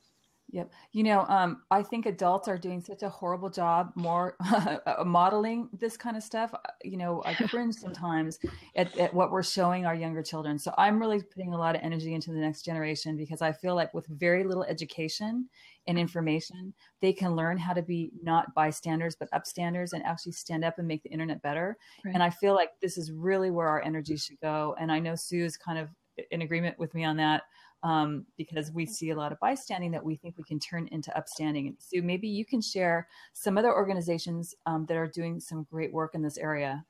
Yep. 0.51 0.71
You 0.91 1.03
know, 1.03 1.25
um, 1.27 1.61
I 1.71 1.81
think 1.81 2.05
adults 2.05 2.49
are 2.49 2.57
doing 2.57 2.81
such 2.81 3.03
a 3.03 3.09
horrible 3.09 3.49
job 3.49 3.91
more 3.95 4.35
modeling 5.05 5.69
this 5.71 5.95
kind 5.95 6.17
of 6.17 6.23
stuff. 6.23 6.53
You 6.83 6.97
know, 6.97 7.23
I 7.25 7.33
cringe 7.47 7.75
sometimes 7.75 8.37
at, 8.75 8.95
at, 8.97 9.13
what 9.13 9.31
we're 9.31 9.43
showing 9.43 9.85
our 9.85 9.95
younger 9.95 10.21
children. 10.21 10.59
So 10.59 10.73
I'm 10.77 10.99
really 10.99 11.21
putting 11.21 11.53
a 11.53 11.57
lot 11.57 11.75
of 11.75 11.81
energy 11.81 12.13
into 12.13 12.31
the 12.31 12.39
next 12.39 12.63
generation 12.63 13.15
because 13.15 13.41
I 13.41 13.53
feel 13.53 13.75
like 13.75 13.93
with 13.93 14.07
very 14.07 14.43
little 14.43 14.65
education 14.65 15.47
and 15.87 15.97
information, 15.97 16.73
they 17.01 17.13
can 17.13 17.35
learn 17.35 17.57
how 17.57 17.71
to 17.73 17.81
be 17.81 18.11
not 18.21 18.53
bystanders, 18.53 19.15
but 19.15 19.31
upstanders 19.31 19.93
and 19.93 20.03
actually 20.03 20.33
stand 20.33 20.65
up 20.65 20.79
and 20.79 20.87
make 20.87 21.01
the 21.03 21.11
internet 21.11 21.41
better. 21.41 21.77
Right. 22.03 22.13
And 22.13 22.21
I 22.21 22.29
feel 22.29 22.55
like 22.55 22.71
this 22.81 22.97
is 22.97 23.11
really 23.11 23.51
where 23.51 23.69
our 23.69 23.81
energy 23.81 24.17
should 24.17 24.39
go. 24.41 24.75
And 24.79 24.91
I 24.91 24.99
know 24.99 25.15
Sue 25.15 25.45
is 25.45 25.55
kind 25.55 25.79
of 25.79 25.89
in 26.29 26.41
agreement 26.41 26.77
with 26.77 26.93
me 26.93 27.05
on 27.05 27.15
that 27.17 27.43
um, 27.83 28.25
because 28.37 28.71
we 28.71 28.85
see 28.85 29.09
a 29.09 29.15
lot 29.15 29.31
of 29.31 29.39
bystanding 29.39 29.91
that 29.91 30.03
we 30.03 30.15
think 30.15 30.37
we 30.37 30.43
can 30.43 30.59
turn 30.59 30.87
into 30.91 31.15
upstanding. 31.17 31.67
And 31.67 31.77
so 31.79 32.01
maybe 32.01 32.27
you 32.27 32.45
can 32.45 32.61
share 32.61 33.07
some 33.33 33.57
other 33.57 33.73
organizations 33.73 34.55
um, 34.65 34.85
that 34.87 34.97
are 34.97 35.07
doing 35.07 35.39
some 35.39 35.65
great 35.71 35.91
work 35.91 36.13
in 36.13 36.21
this 36.21 36.37
area. 36.37 36.85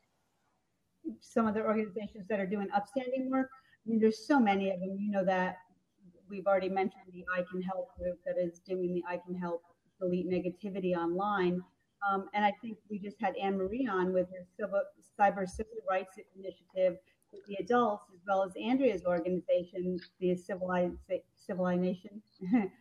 Some 1.20 1.48
other 1.48 1.66
organizations 1.66 2.28
that 2.30 2.40
are 2.40 2.46
doing 2.46 2.68
upstanding 2.76 3.30
work. 3.30 3.50
I 3.86 3.90
mean, 3.90 4.00
there's 4.00 4.28
so 4.28 4.40
many 4.40 4.70
of 4.70 4.80
them. 4.80 4.98
You 5.00 5.12
know 5.12 5.26
that 5.26 5.58
we've 6.30 6.46
already 6.46 6.70
mentioned 6.70 7.04
the 7.14 7.26
I 7.34 7.44
Can 7.52 7.62
Help 7.62 7.98
group 7.98 8.20
that 8.26 8.36
is 8.38 8.60
doing 8.60 8.94
the 8.94 9.04
I 9.08 9.18
Can 9.18 9.36
Help 9.36 9.64
delete 10.00 10.30
negativity 10.30 10.96
online. 10.96 11.62
Um, 12.10 12.30
and 12.34 12.44
I 12.44 12.54
think 12.62 12.78
we 12.90 13.00
just 13.00 13.18
had 13.20 13.36
Anne 13.36 13.58
Marie 13.58 13.88
on 13.92 14.12
with 14.12 14.28
her 14.30 14.44
civil, 14.58 14.82
cyber 15.20 15.48
civil 15.48 15.74
rights 15.90 16.18
initiative 16.36 16.98
with 17.32 17.46
the 17.48 17.56
adults 17.56 18.06
as 18.14 18.20
well 18.28 18.44
as 18.44 18.52
Andrea's 18.62 19.04
organization, 19.06 20.00
the 20.20 20.36
Civilized 20.36 20.98
Civilization. 21.36 22.22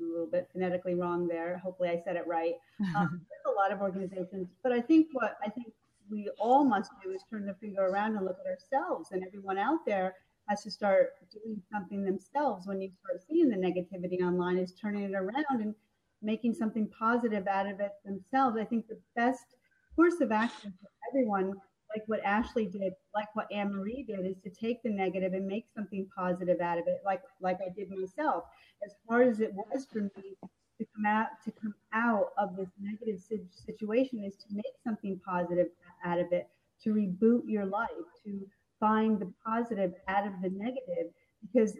a 0.00 0.12
little 0.12 0.26
bit 0.26 0.48
phonetically 0.52 0.94
wrong 0.94 1.26
there. 1.26 1.58
Hopefully, 1.58 1.88
I 1.88 2.00
said 2.04 2.16
it 2.16 2.26
right. 2.26 2.54
Um, 2.96 3.20
there's 3.28 3.54
a 3.54 3.56
lot 3.56 3.72
of 3.72 3.80
organizations, 3.80 4.48
but 4.62 4.72
I 4.72 4.80
think 4.80 5.08
what 5.12 5.36
I 5.44 5.48
think 5.48 5.68
we 6.10 6.28
all 6.38 6.64
must 6.64 6.90
do 7.02 7.10
is 7.12 7.22
turn 7.30 7.46
the 7.46 7.54
finger 7.54 7.86
around 7.86 8.16
and 8.16 8.24
look 8.24 8.36
at 8.44 8.50
ourselves, 8.50 9.10
and 9.12 9.24
everyone 9.24 9.58
out 9.58 9.80
there 9.86 10.14
has 10.48 10.62
to 10.62 10.70
start 10.70 11.14
doing 11.32 11.60
something 11.72 12.04
themselves. 12.04 12.66
When 12.66 12.80
you 12.80 12.90
start 13.02 13.22
seeing 13.28 13.48
the 13.48 13.56
negativity 13.56 14.20
online, 14.20 14.58
is 14.58 14.74
turning 14.74 15.04
it 15.04 15.14
around 15.14 15.60
and 15.62 15.74
making 16.22 16.54
something 16.54 16.88
positive 16.98 17.46
out 17.46 17.66
of 17.66 17.80
it 17.80 17.92
themselves. 18.04 18.56
I 18.58 18.64
think 18.64 18.86
the 18.86 19.00
best 19.16 19.56
course 19.96 20.20
of 20.20 20.32
action 20.32 20.72
for 20.80 20.90
everyone 21.10 21.54
like 21.94 22.04
what 22.06 22.24
Ashley 22.24 22.66
did, 22.66 22.92
like 23.14 23.34
what 23.34 23.46
Anne 23.52 23.72
Marie 23.74 24.04
did, 24.06 24.26
is 24.26 24.36
to 24.42 24.50
take 24.50 24.82
the 24.82 24.90
negative 24.90 25.32
and 25.32 25.46
make 25.46 25.66
something 25.74 26.08
positive 26.16 26.60
out 26.60 26.78
of 26.78 26.86
it, 26.86 27.02
like 27.04 27.22
like 27.40 27.58
I 27.64 27.70
did 27.76 27.90
myself. 27.90 28.44
As 28.84 28.94
hard 29.08 29.28
as 29.28 29.40
it 29.40 29.52
was 29.54 29.86
for 29.90 30.00
me 30.00 30.36
to 30.78 30.86
come 30.94 31.06
out 31.06 31.26
to 31.44 31.52
come 31.52 31.74
out 31.92 32.32
of 32.36 32.56
this 32.56 32.70
negative 32.80 33.20
situation, 33.20 34.24
is 34.24 34.36
to 34.36 34.46
make 34.50 34.74
something 34.82 35.20
positive 35.24 35.68
out 36.04 36.18
of 36.18 36.32
it, 36.32 36.48
to 36.82 36.90
reboot 36.90 37.42
your 37.46 37.66
life, 37.66 37.88
to 38.24 38.40
find 38.80 39.20
the 39.20 39.32
positive 39.46 39.92
out 40.08 40.26
of 40.26 40.32
the 40.42 40.50
negative, 40.50 41.12
because 41.40 41.76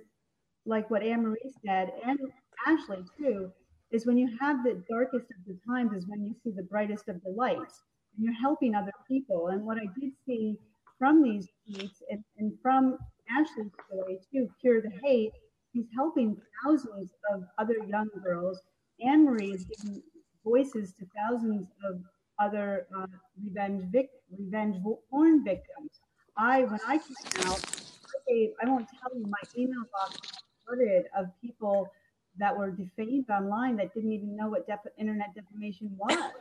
like 0.64 0.88
what 0.90 1.03
Anne 1.03 1.22
Marie 1.22 1.53
said, 1.64 1.90
and 2.07 2.18
Ashley 2.66 3.05
too, 3.18 3.50
is 3.90 4.07
when 4.07 4.16
you 4.16 4.29
have 4.40 4.62
the 4.62 4.83
darkest 4.88 5.27
of 5.31 5.44
the 5.46 5.59
times 5.66 5.92
is 5.92 6.07
when 6.09 6.24
you 6.24 6.35
see 6.42 6.50
the 6.50 6.62
brightest 6.62 7.09
of 7.09 7.20
the 7.22 7.31
lights 7.31 7.83
and 8.14 8.24
you're 8.24 8.35
helping 8.35 8.74
other 8.74 8.92
people. 9.09 9.48
And 9.48 9.64
what 9.64 9.79
I 9.79 9.87
did 9.98 10.12
see 10.27 10.57
from 10.98 11.22
these 11.22 11.48
tweets 11.68 12.03
and, 12.11 12.24
and 12.38 12.53
from 12.62 12.98
Ashley's 13.31 13.72
story 13.88 14.18
to 14.33 14.48
Cure 14.61 14.81
the 14.81 14.92
Hate, 15.03 15.33
he's 15.72 15.87
helping 15.94 16.37
thousands 16.62 17.12
of 17.33 17.44
other 17.59 17.77
young 17.88 18.09
girls. 18.22 18.61
Anne 19.05 19.24
Marie 19.24 19.53
is 19.53 19.64
giving 19.64 20.03
voices 20.44 20.92
to 20.98 21.07
thousands 21.16 21.66
of 21.88 22.00
other 22.38 22.87
uh, 22.96 23.07
revenge 23.42 23.85
vic- 23.90 24.11
revenge 24.38 24.77
porn 25.11 25.44
victims. 25.44 25.90
I, 26.37 26.62
when 26.64 26.81
I 26.87 26.98
came 26.98 27.46
out, 27.46 27.61
I, 27.64 28.33
gave, 28.33 28.50
I 28.62 28.68
won't 28.68 28.88
tell 28.88 29.16
you, 29.16 29.27
my 29.27 29.38
email 29.57 29.85
box 29.92 30.18
flooded 30.66 31.07
of 31.16 31.27
people 31.40 31.90
that 32.38 32.57
were 32.57 32.70
defamed 32.70 33.31
online 33.31 33.77
that 33.77 33.94
didn't 33.94 34.12
even 34.12 34.37
know 34.37 34.48
what 34.48 34.66
def- 34.66 34.81
internet 34.98 35.35
defamation 35.35 35.96
was. 35.96 36.33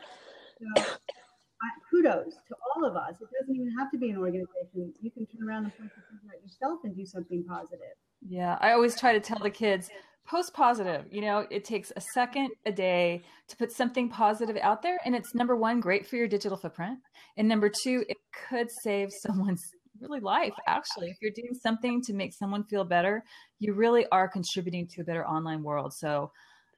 So, 0.59 0.83
kudos 1.89 2.33
to 2.47 2.55
all 2.75 2.85
of 2.85 2.95
us. 2.95 3.15
It 3.21 3.27
doesn't 3.39 3.55
even 3.55 3.73
have 3.77 3.91
to 3.91 3.97
be 3.97 4.09
an 4.09 4.17
organization. 4.17 4.93
You 5.01 5.11
can 5.11 5.25
turn 5.25 5.47
around 5.47 5.65
and 5.65 5.77
point 5.77 5.91
the 5.95 6.41
yourself 6.43 6.79
and 6.83 6.95
do 6.95 7.05
something 7.05 7.43
positive. 7.47 7.95
Yeah, 8.21 8.57
I 8.61 8.71
always 8.71 8.99
try 8.99 9.13
to 9.13 9.19
tell 9.19 9.39
the 9.39 9.49
kids 9.49 9.89
post 10.25 10.53
positive. 10.53 11.05
You 11.11 11.21
know, 11.21 11.45
it 11.49 11.65
takes 11.65 11.91
a 11.95 12.01
second 12.01 12.49
a 12.65 12.71
day 12.71 13.23
to 13.49 13.57
put 13.57 13.71
something 13.71 14.09
positive 14.09 14.57
out 14.61 14.81
there. 14.81 14.99
And 15.05 15.15
it's 15.15 15.35
number 15.35 15.55
one, 15.55 15.79
great 15.79 16.07
for 16.07 16.15
your 16.15 16.27
digital 16.27 16.57
footprint. 16.57 16.99
And 17.37 17.47
number 17.47 17.69
two, 17.69 18.05
it 18.07 18.17
could 18.49 18.67
save 18.83 19.09
someone's 19.25 19.63
really 19.99 20.21
life. 20.21 20.53
Actually, 20.67 21.09
if 21.09 21.17
you're 21.21 21.31
doing 21.35 21.53
something 21.61 22.01
to 22.03 22.13
make 22.13 22.33
someone 22.33 22.63
feel 22.63 22.83
better, 22.83 23.23
you 23.59 23.73
really 23.73 24.05
are 24.11 24.27
contributing 24.29 24.87
to 24.91 25.01
a 25.01 25.05
better 25.05 25.25
online 25.25 25.63
world. 25.63 25.93
So 25.93 26.31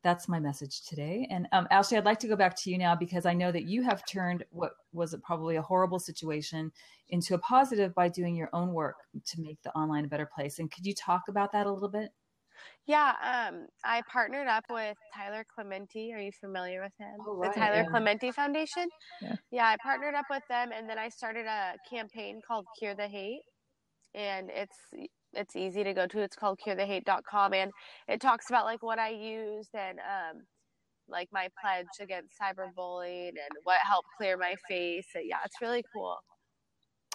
that's 0.05 0.29
my 0.29 0.39
message 0.39 0.83
today. 0.83 1.27
And 1.31 1.47
um, 1.51 1.67
Ashley, 1.71 1.97
I'd 1.97 2.05
like 2.05 2.19
to 2.19 2.27
go 2.27 2.35
back 2.35 2.55
to 2.57 2.69
you 2.69 2.77
now 2.77 2.95
because 2.95 3.25
I 3.25 3.33
know 3.33 3.51
that 3.51 3.63
you 3.63 3.81
have 3.81 4.05
turned 4.05 4.45
what 4.51 4.73
was 4.93 5.15
probably 5.23 5.55
a 5.55 5.63
horrible 5.63 5.97
situation 5.97 6.71
into 7.09 7.33
a 7.33 7.39
positive 7.39 7.95
by 7.95 8.07
doing 8.07 8.35
your 8.35 8.49
own 8.53 8.71
work 8.71 8.97
to 9.25 9.41
make 9.41 9.59
the 9.63 9.71
online 9.71 10.05
a 10.05 10.07
better 10.07 10.27
place. 10.27 10.59
And 10.59 10.71
could 10.71 10.85
you 10.85 10.93
talk 10.93 11.23
about 11.27 11.51
that 11.53 11.65
a 11.65 11.71
little 11.71 11.89
bit? 11.89 12.11
Yeah, 12.85 13.13
um, 13.23 13.65
I 13.83 14.03
partnered 14.07 14.47
up 14.47 14.65
with 14.69 14.95
Tyler 15.13 15.43
Clementi. 15.53 16.13
Are 16.13 16.19
you 16.19 16.31
familiar 16.39 16.83
with 16.83 16.93
him? 16.99 17.17
Oh, 17.27 17.37
right, 17.37 17.51
the 17.51 17.59
Tyler 17.59 17.77
yeah. 17.77 17.85
Clementi 17.85 18.31
Foundation. 18.31 18.87
Yeah. 19.23 19.35
yeah, 19.51 19.65
I 19.65 19.77
partnered 19.81 20.13
up 20.13 20.25
with 20.29 20.43
them, 20.49 20.69
and 20.71 20.87
then 20.87 20.99
I 20.99 21.09
started 21.09 21.47
a 21.47 21.73
campaign 21.89 22.41
called 22.47 22.65
Cure 22.77 22.93
the 22.93 23.07
Hate, 23.07 23.41
and 24.13 24.51
it's 24.51 24.77
it's 25.35 25.55
easy 25.55 25.83
to 25.83 25.93
go 25.93 26.07
to. 26.07 26.19
It's 26.19 26.35
called 26.35 26.59
CureTheHate.com, 26.65 27.53
and 27.53 27.71
it 28.07 28.21
talks 28.21 28.49
about 28.49 28.65
like 28.65 28.83
what 28.83 28.99
I 28.99 29.09
used 29.09 29.69
and 29.73 29.99
um, 29.99 30.41
like 31.07 31.29
my 31.31 31.49
pledge 31.61 31.87
against 31.99 32.39
cyberbullying 32.39 33.29
and 33.29 33.51
what 33.63 33.79
helped 33.81 34.09
clear 34.17 34.37
my 34.37 34.55
face. 34.67 35.07
And 35.15 35.25
yeah, 35.27 35.37
it's 35.45 35.61
really 35.61 35.83
cool. 35.93 36.17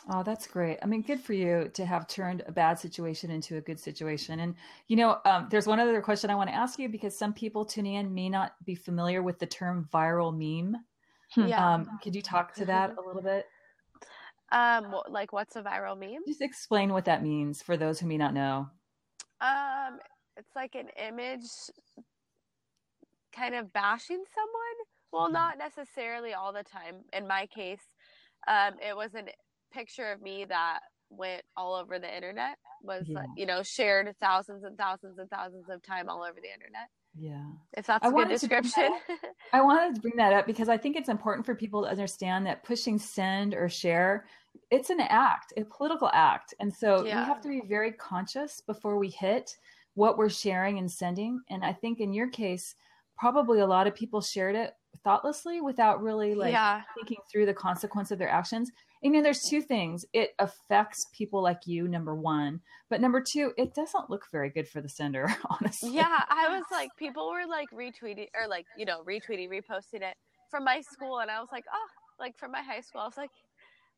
Oh, 0.08 0.22
that's 0.22 0.46
great. 0.46 0.78
I 0.82 0.86
mean, 0.86 1.02
good 1.02 1.20
for 1.20 1.34
you 1.34 1.70
to 1.74 1.84
have 1.84 2.08
turned 2.08 2.42
a 2.46 2.52
bad 2.52 2.78
situation 2.78 3.30
into 3.30 3.58
a 3.58 3.60
good 3.60 3.78
situation. 3.78 4.40
And, 4.40 4.54
you 4.88 4.96
know, 4.96 5.18
um, 5.26 5.48
there's 5.50 5.66
one 5.66 5.78
other 5.78 6.00
question 6.00 6.30
I 6.30 6.34
want 6.34 6.48
to 6.48 6.56
ask 6.56 6.78
you 6.78 6.88
because 6.88 7.16
some 7.16 7.34
people 7.34 7.66
tuning 7.66 7.94
in 7.94 8.14
may 8.14 8.30
not 8.30 8.54
be 8.64 8.74
familiar 8.74 9.22
with 9.22 9.38
the 9.38 9.46
term 9.46 9.88
viral 9.92 10.32
meme. 10.32 10.76
Yeah. 11.36 11.74
Um, 11.74 11.98
could 12.02 12.14
you 12.14 12.22
talk 12.22 12.54
to 12.54 12.64
that 12.64 12.96
a 12.96 13.06
little 13.06 13.22
bit? 13.22 13.46
Um, 14.52 14.94
like 15.08 15.32
what's 15.32 15.56
a 15.56 15.62
viral 15.62 15.98
meme? 15.98 16.22
Just 16.26 16.42
explain 16.42 16.92
what 16.92 17.04
that 17.04 17.22
means 17.22 17.62
for 17.62 17.76
those 17.76 18.00
who 18.00 18.06
may 18.06 18.16
not 18.18 18.34
know. 18.34 18.68
Um, 19.40 19.98
it's 20.36 20.54
like 20.56 20.74
an 20.74 20.88
image 20.96 21.42
kind 23.34 23.54
of 23.54 23.72
bashing 23.72 24.22
someone. 24.34 24.86
Well, 25.12 25.30
not 25.30 25.58
necessarily 25.58 26.34
all 26.34 26.52
the 26.52 26.62
time. 26.62 27.02
In 27.12 27.26
my 27.26 27.46
case, 27.46 27.82
um, 28.46 28.74
it 28.80 28.96
was 28.96 29.14
a 29.14 29.24
picture 29.72 30.12
of 30.12 30.20
me 30.20 30.44
that 30.44 30.80
went 31.10 31.42
all 31.56 31.74
over 31.74 31.98
the 31.98 32.14
internet, 32.14 32.58
was 32.82 33.08
Yeah. 33.08 33.20
like, 33.20 33.28
you 33.36 33.46
know, 33.46 33.62
shared 33.62 34.14
thousands 34.20 34.62
and 34.62 34.78
thousands 34.78 35.18
and 35.18 35.28
thousands 35.28 35.68
of 35.68 35.82
time 35.82 36.08
all 36.08 36.22
over 36.22 36.40
the 36.40 36.52
internet. 36.52 36.88
Yeah. 37.16 37.44
If 37.76 37.86
that's 37.86 38.04
I 38.04 38.08
a 38.08 38.12
good 38.12 38.28
description. 38.28 38.92
I 39.52 39.60
wanted 39.62 39.96
to 39.96 40.00
bring 40.00 40.16
that 40.16 40.32
up 40.32 40.46
because 40.46 40.68
I 40.68 40.76
think 40.76 40.94
it's 40.96 41.08
important 41.08 41.44
for 41.44 41.56
people 41.56 41.82
to 41.82 41.88
understand 41.88 42.46
that 42.46 42.62
pushing 42.62 42.98
send 42.98 43.52
or 43.52 43.68
share, 43.68 44.26
it's 44.70 44.90
an 44.90 45.00
act, 45.00 45.52
a 45.56 45.64
political 45.64 46.10
act. 46.12 46.54
And 46.60 46.72
so 46.72 47.04
Yeah. 47.04 47.20
we 47.20 47.26
have 47.26 47.40
to 47.42 47.48
be 47.48 47.60
very 47.62 47.92
conscious 47.92 48.60
before 48.60 48.98
we 48.98 49.08
hit 49.10 49.56
what 49.94 50.16
we're 50.16 50.28
sharing 50.30 50.78
and 50.78 50.90
sending. 50.90 51.42
And 51.50 51.64
I 51.64 51.72
think 51.72 52.00
in 52.00 52.12
your 52.12 52.28
case, 52.28 52.76
probably 53.18 53.60
a 53.60 53.66
lot 53.66 53.86
of 53.86 53.94
people 53.94 54.20
shared 54.20 54.54
it 54.54 54.74
thoughtlessly 55.04 55.60
without 55.60 56.02
really 56.02 56.34
like 56.34 56.52
yeah. 56.52 56.82
thinking 56.94 57.18
through 57.30 57.46
the 57.46 57.54
consequence 57.54 58.10
of 58.10 58.18
their 58.18 58.28
actions. 58.28 58.70
I 59.04 59.08
mean, 59.08 59.22
there's 59.22 59.42
two 59.42 59.62
things. 59.62 60.04
It 60.12 60.34
affects 60.38 61.06
people 61.12 61.42
like 61.42 61.66
you, 61.66 61.88
number 61.88 62.14
one. 62.14 62.60
But 62.88 63.00
number 63.00 63.20
two, 63.20 63.52
it 63.56 63.74
doesn't 63.74 64.10
look 64.10 64.26
very 64.30 64.50
good 64.50 64.68
for 64.68 64.80
the 64.80 64.88
sender, 64.88 65.26
honestly. 65.50 65.92
Yeah, 65.92 66.22
I 66.28 66.48
was 66.50 66.64
like, 66.70 66.90
people 66.96 67.30
were 67.30 67.46
like 67.46 67.70
retweeting 67.70 68.28
or 68.40 68.46
like, 68.48 68.66
you 68.76 68.84
know, 68.84 69.02
retweeting, 69.02 69.48
reposting 69.48 70.02
it 70.02 70.16
from 70.50 70.64
my 70.64 70.80
school. 70.82 71.20
And 71.20 71.30
I 71.30 71.40
was 71.40 71.48
like, 71.50 71.64
oh, 71.72 71.88
like 72.18 72.36
from 72.36 72.52
my 72.52 72.62
high 72.62 72.80
school. 72.80 73.00
I 73.00 73.06
was 73.06 73.16
like, 73.16 73.30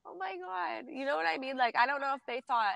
oh 0.06 0.16
my 0.18 0.36
God. 0.36 0.84
You 0.90 1.04
know 1.04 1.16
what 1.16 1.26
I 1.26 1.38
mean? 1.38 1.56
Like, 1.56 1.76
I 1.76 1.86
don't 1.86 2.00
know 2.00 2.14
if 2.14 2.22
they 2.26 2.42
thought 2.46 2.74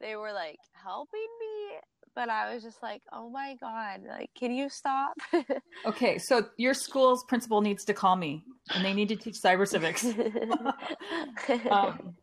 they 0.00 0.16
were 0.16 0.32
like 0.32 0.58
helping 0.72 1.20
me, 1.40 1.78
but 2.14 2.28
I 2.28 2.54
was 2.54 2.62
just 2.62 2.82
like, 2.82 3.02
oh 3.12 3.30
my 3.30 3.56
God, 3.60 4.00
like, 4.08 4.30
can 4.38 4.52
you 4.52 4.68
stop? 4.68 5.14
Okay, 5.86 6.18
so 6.18 6.46
your 6.58 6.74
school's 6.74 7.24
principal 7.24 7.62
needs 7.62 7.86
to 7.86 7.94
call 7.94 8.14
me 8.14 8.44
and 8.74 8.84
they 8.84 8.92
need 8.92 9.08
to 9.08 9.16
teach 9.16 9.36
cyber 9.36 9.66
civics. 9.66 10.04
Um, 11.70 12.14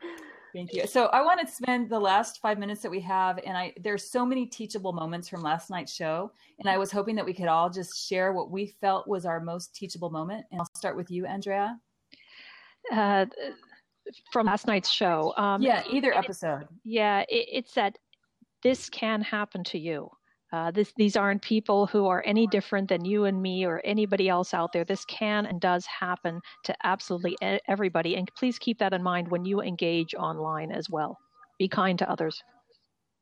Thank 0.54 0.74
you. 0.74 0.88
So 0.88 1.06
I 1.08 1.22
want 1.22 1.40
to 1.40 1.54
spend 1.54 1.90
the 1.90 2.00
last 2.00 2.40
five 2.42 2.58
minutes 2.58 2.82
that 2.82 2.90
we 2.90 3.00
have, 3.02 3.40
and 3.46 3.56
I 3.56 3.74
there's 3.80 4.10
so 4.10 4.26
many 4.26 4.48
teachable 4.48 4.92
moments 4.94 5.28
from 5.30 5.44
last 5.44 5.70
night's 5.70 5.94
show, 5.94 6.32
and 6.60 6.70
I 6.70 6.78
was 6.80 6.92
hoping 6.92 7.16
that 7.16 7.26
we 7.26 7.34
could 7.34 7.48
all 7.48 7.70
just 7.70 8.08
share 8.08 8.34
what 8.34 8.50
we 8.50 8.76
felt 8.82 9.08
was 9.08 9.26
our 9.26 9.40
most 9.40 9.76
teachable 9.76 10.10
moment. 10.10 10.46
And 10.52 10.60
I'll 10.60 10.70
start 10.76 10.96
with 10.96 11.12
you, 11.12 11.26
Andrea. 11.26 11.78
Uh, 12.92 13.26
from 14.32 14.46
last 14.48 14.68
night's 14.68 14.90
show. 14.90 15.34
Um, 15.38 15.62
Yeah, 15.62 15.84
either 15.92 16.14
episode. 16.16 16.68
Yeah, 16.84 17.22
it, 17.30 17.48
it's 17.52 17.74
that 17.74 17.98
this 18.64 18.90
can 18.90 19.22
happen 19.22 19.64
to 19.66 19.80
you. 19.80 20.10
Uh, 20.54 20.72
this, 20.72 20.94
these 20.96 21.18
aren't 21.18 21.42
people 21.42 21.88
who 21.88 22.08
are 22.08 22.24
any 22.26 22.48
different 22.48 22.88
than 22.88 23.04
you 23.04 23.26
and 23.26 23.42
me 23.42 23.66
or 23.66 23.82
anybody 23.84 24.30
else 24.30 24.54
out 24.54 24.72
there. 24.72 24.86
This 24.86 25.04
can 25.06 25.46
and 25.46 25.60
does 25.60 25.86
happen 25.86 26.40
to 26.64 26.76
absolutely 26.84 27.36
e- 27.44 27.60
everybody. 27.68 28.16
And 28.16 28.32
please 28.38 28.58
keep 28.58 28.80
that 28.80 28.94
in 28.94 29.04
mind 29.04 29.30
when 29.30 29.44
you 29.44 29.62
engage 29.62 30.16
online 30.16 30.72
as 30.72 30.90
well. 30.90 31.18
Be 31.60 31.68
kind 31.68 32.00
to 32.00 32.10
others. 32.10 32.42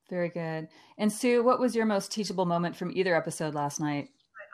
Very 0.09 0.29
good. 0.29 0.67
And 0.99 1.11
Sue, 1.11 1.43
what 1.43 1.59
was 1.59 1.75
your 1.75 1.87
most 1.87 2.11
teachable 2.11 2.45
moment 2.45 2.75
from 2.75 2.91
either 2.95 3.15
episode 3.15 3.55
last 3.55 3.79
night? 3.79 4.09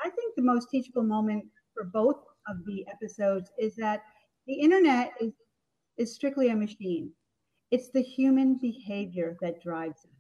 I 0.06 0.10
think 0.10 0.34
the 0.38 0.42
most 0.42 0.70
teachable 0.70 1.04
moment 1.04 1.44
for 1.74 1.84
both 1.84 2.24
of 2.48 2.58
the 2.66 2.86
episodes 2.90 3.52
is 3.60 3.76
that 3.76 4.02
the 4.48 4.54
internet 4.54 5.12
is 5.20 5.34
is 5.98 6.14
strictly 6.14 6.50
a 6.50 6.56
machine. 6.56 7.12
It's 7.72 7.90
the 7.90 8.02
human 8.02 8.56
behavior 8.56 9.38
that 9.42 9.62
drives 9.62 10.04
it, 10.04 10.12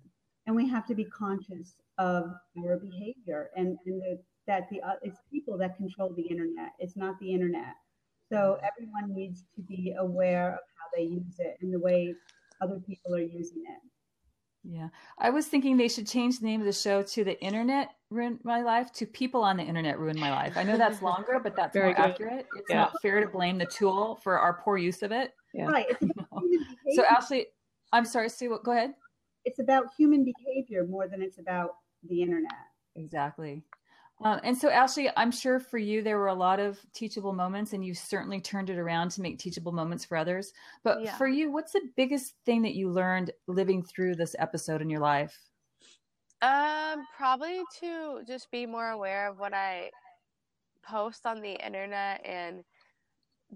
and 0.47 0.55
we 0.55 0.67
have 0.69 0.85
to 0.87 0.95
be 0.95 1.05
conscious 1.05 1.75
of 1.97 2.31
our 2.57 2.77
behavior 2.77 3.49
and 3.55 3.77
and 3.85 4.01
the, 4.01 4.19
that 4.47 4.69
the 4.69 4.81
uh, 4.81 4.95
it's 5.01 5.19
people 5.31 5.57
that 5.57 5.77
control 5.77 6.13
the 6.15 6.23
internet. 6.23 6.71
It's 6.79 6.95
not 6.97 7.19
the 7.19 7.33
internet. 7.33 7.75
So 8.31 8.57
everyone 8.63 9.13
needs 9.13 9.43
to 9.55 9.61
be 9.61 9.93
aware 9.99 10.53
of 10.53 10.59
how 10.77 10.85
they 10.95 11.03
use 11.03 11.35
it 11.39 11.57
and 11.61 11.73
the 11.73 11.79
way 11.79 12.15
other 12.61 12.79
people 12.87 13.13
are 13.13 13.19
using 13.19 13.63
it. 13.67 13.79
Yeah. 14.63 14.89
I 15.17 15.31
was 15.31 15.47
thinking 15.47 15.75
they 15.75 15.87
should 15.87 16.07
change 16.07 16.39
the 16.39 16.45
name 16.45 16.61
of 16.61 16.65
the 16.67 16.71
show 16.73 17.01
to 17.01 17.23
The 17.23 17.41
Internet 17.43 17.89
Ruined 18.09 18.39
My 18.43 18.61
Life 18.61 18.91
to 18.93 19.05
People 19.05 19.43
on 19.43 19.57
the 19.57 19.63
Internet 19.63 19.99
Ruined 19.99 20.19
My 20.19 20.29
Life. 20.29 20.53
I 20.55 20.63
know 20.63 20.77
that's 20.77 21.01
longer, 21.01 21.39
but 21.43 21.55
that's 21.55 21.73
Very 21.73 21.87
more 21.87 21.95
good. 21.95 22.11
accurate. 22.11 22.47
It's 22.55 22.69
Yeah. 22.69 22.77
not 22.77 23.01
fair 23.01 23.21
to 23.21 23.27
blame 23.27 23.57
the 23.57 23.65
tool 23.65 24.19
for 24.23 24.37
our 24.37 24.61
poor 24.63 24.77
use 24.77 25.01
of 25.01 25.11
it. 25.11 25.33
Yeah. 25.53 25.65
Right. 25.65 25.85
It's 25.89 26.01
about 26.03 26.27
human 26.41 26.59
behavior. 26.83 26.93
So, 26.95 27.03
Ashley, 27.05 27.47
I'm 27.93 28.05
sorry, 28.05 28.29
Sue, 28.29 28.57
go 28.63 28.71
ahead. 28.71 28.93
it's 29.45 29.59
about 29.59 29.87
human 29.97 30.23
behavior 30.23 30.85
more 30.87 31.07
than 31.07 31.21
it's 31.21 31.39
about 31.39 31.71
the 32.07 32.21
internet. 32.21 32.51
Exactly. 32.95 33.63
Um, 34.23 34.39
and 34.43 34.55
so, 34.55 34.69
Ashley, 34.69 35.09
I'm 35.17 35.31
sure 35.31 35.59
for 35.59 35.79
you 35.79 36.03
there 36.03 36.19
were 36.19 36.27
a 36.27 36.33
lot 36.33 36.59
of 36.59 36.79
teachable 36.93 37.33
moments, 37.33 37.73
and 37.73 37.83
you 37.83 37.95
certainly 37.95 38.39
turned 38.39 38.69
it 38.69 38.77
around 38.77 39.09
to 39.11 39.21
make 39.21 39.39
teachable 39.39 39.71
moments 39.71 40.05
for 40.05 40.15
others. 40.15 40.53
But 40.83 41.01
Yeah. 41.01 41.17
for 41.17 41.27
you, 41.27 41.51
what's 41.51 41.71
the 41.71 41.89
biggest 41.97 42.35
thing 42.45 42.61
that 42.61 42.75
you 42.75 42.89
learned 42.89 43.31
living 43.47 43.81
through 43.83 44.15
this 44.15 44.35
episode 44.37 44.81
in 44.81 44.89
your 44.91 44.99
life? 44.99 45.35
Um, 46.43 47.05
probably 47.17 47.61
to 47.79 48.21
just 48.27 48.49
be 48.51 48.65
more 48.67 48.89
aware 48.89 49.27
of 49.27 49.39
what 49.39 49.53
I 49.53 49.89
post 50.83 51.25
on 51.25 51.41
the 51.41 51.53
internet 51.63 52.23
and 52.25 52.63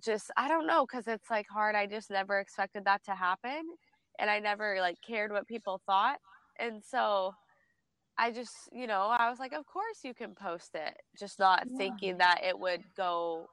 just 0.03 0.31
I 0.37 0.47
don't 0.47 0.67
know 0.67 0.85
because 0.85 1.07
it's 1.07 1.29
like 1.29 1.47
hard. 1.49 1.75
I 1.75 1.85
just 1.87 2.09
never 2.09 2.39
expected 2.39 2.85
that 2.85 3.03
to 3.05 3.15
happen, 3.15 3.61
and 4.19 4.29
I 4.29 4.39
never 4.39 4.77
like 4.79 4.97
cared 5.05 5.31
what 5.31 5.47
people 5.47 5.81
thought, 5.85 6.17
and 6.59 6.83
so 6.83 7.33
I 8.17 8.31
just, 8.31 8.53
you 8.71 8.87
know, 8.87 9.07
I 9.09 9.29
was 9.29 9.39
like, 9.39 9.53
of 9.53 9.65
course 9.65 9.99
you 10.03 10.13
can 10.13 10.35
post 10.35 10.71
it, 10.73 10.95
just 11.19 11.37
not 11.37 11.63
yeah. 11.69 11.77
thinking 11.77 12.17
that 12.17 12.41
it 12.43 12.57
would 12.57 12.81
go 12.95 13.47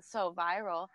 so 0.00 0.34
viral. 0.36 0.88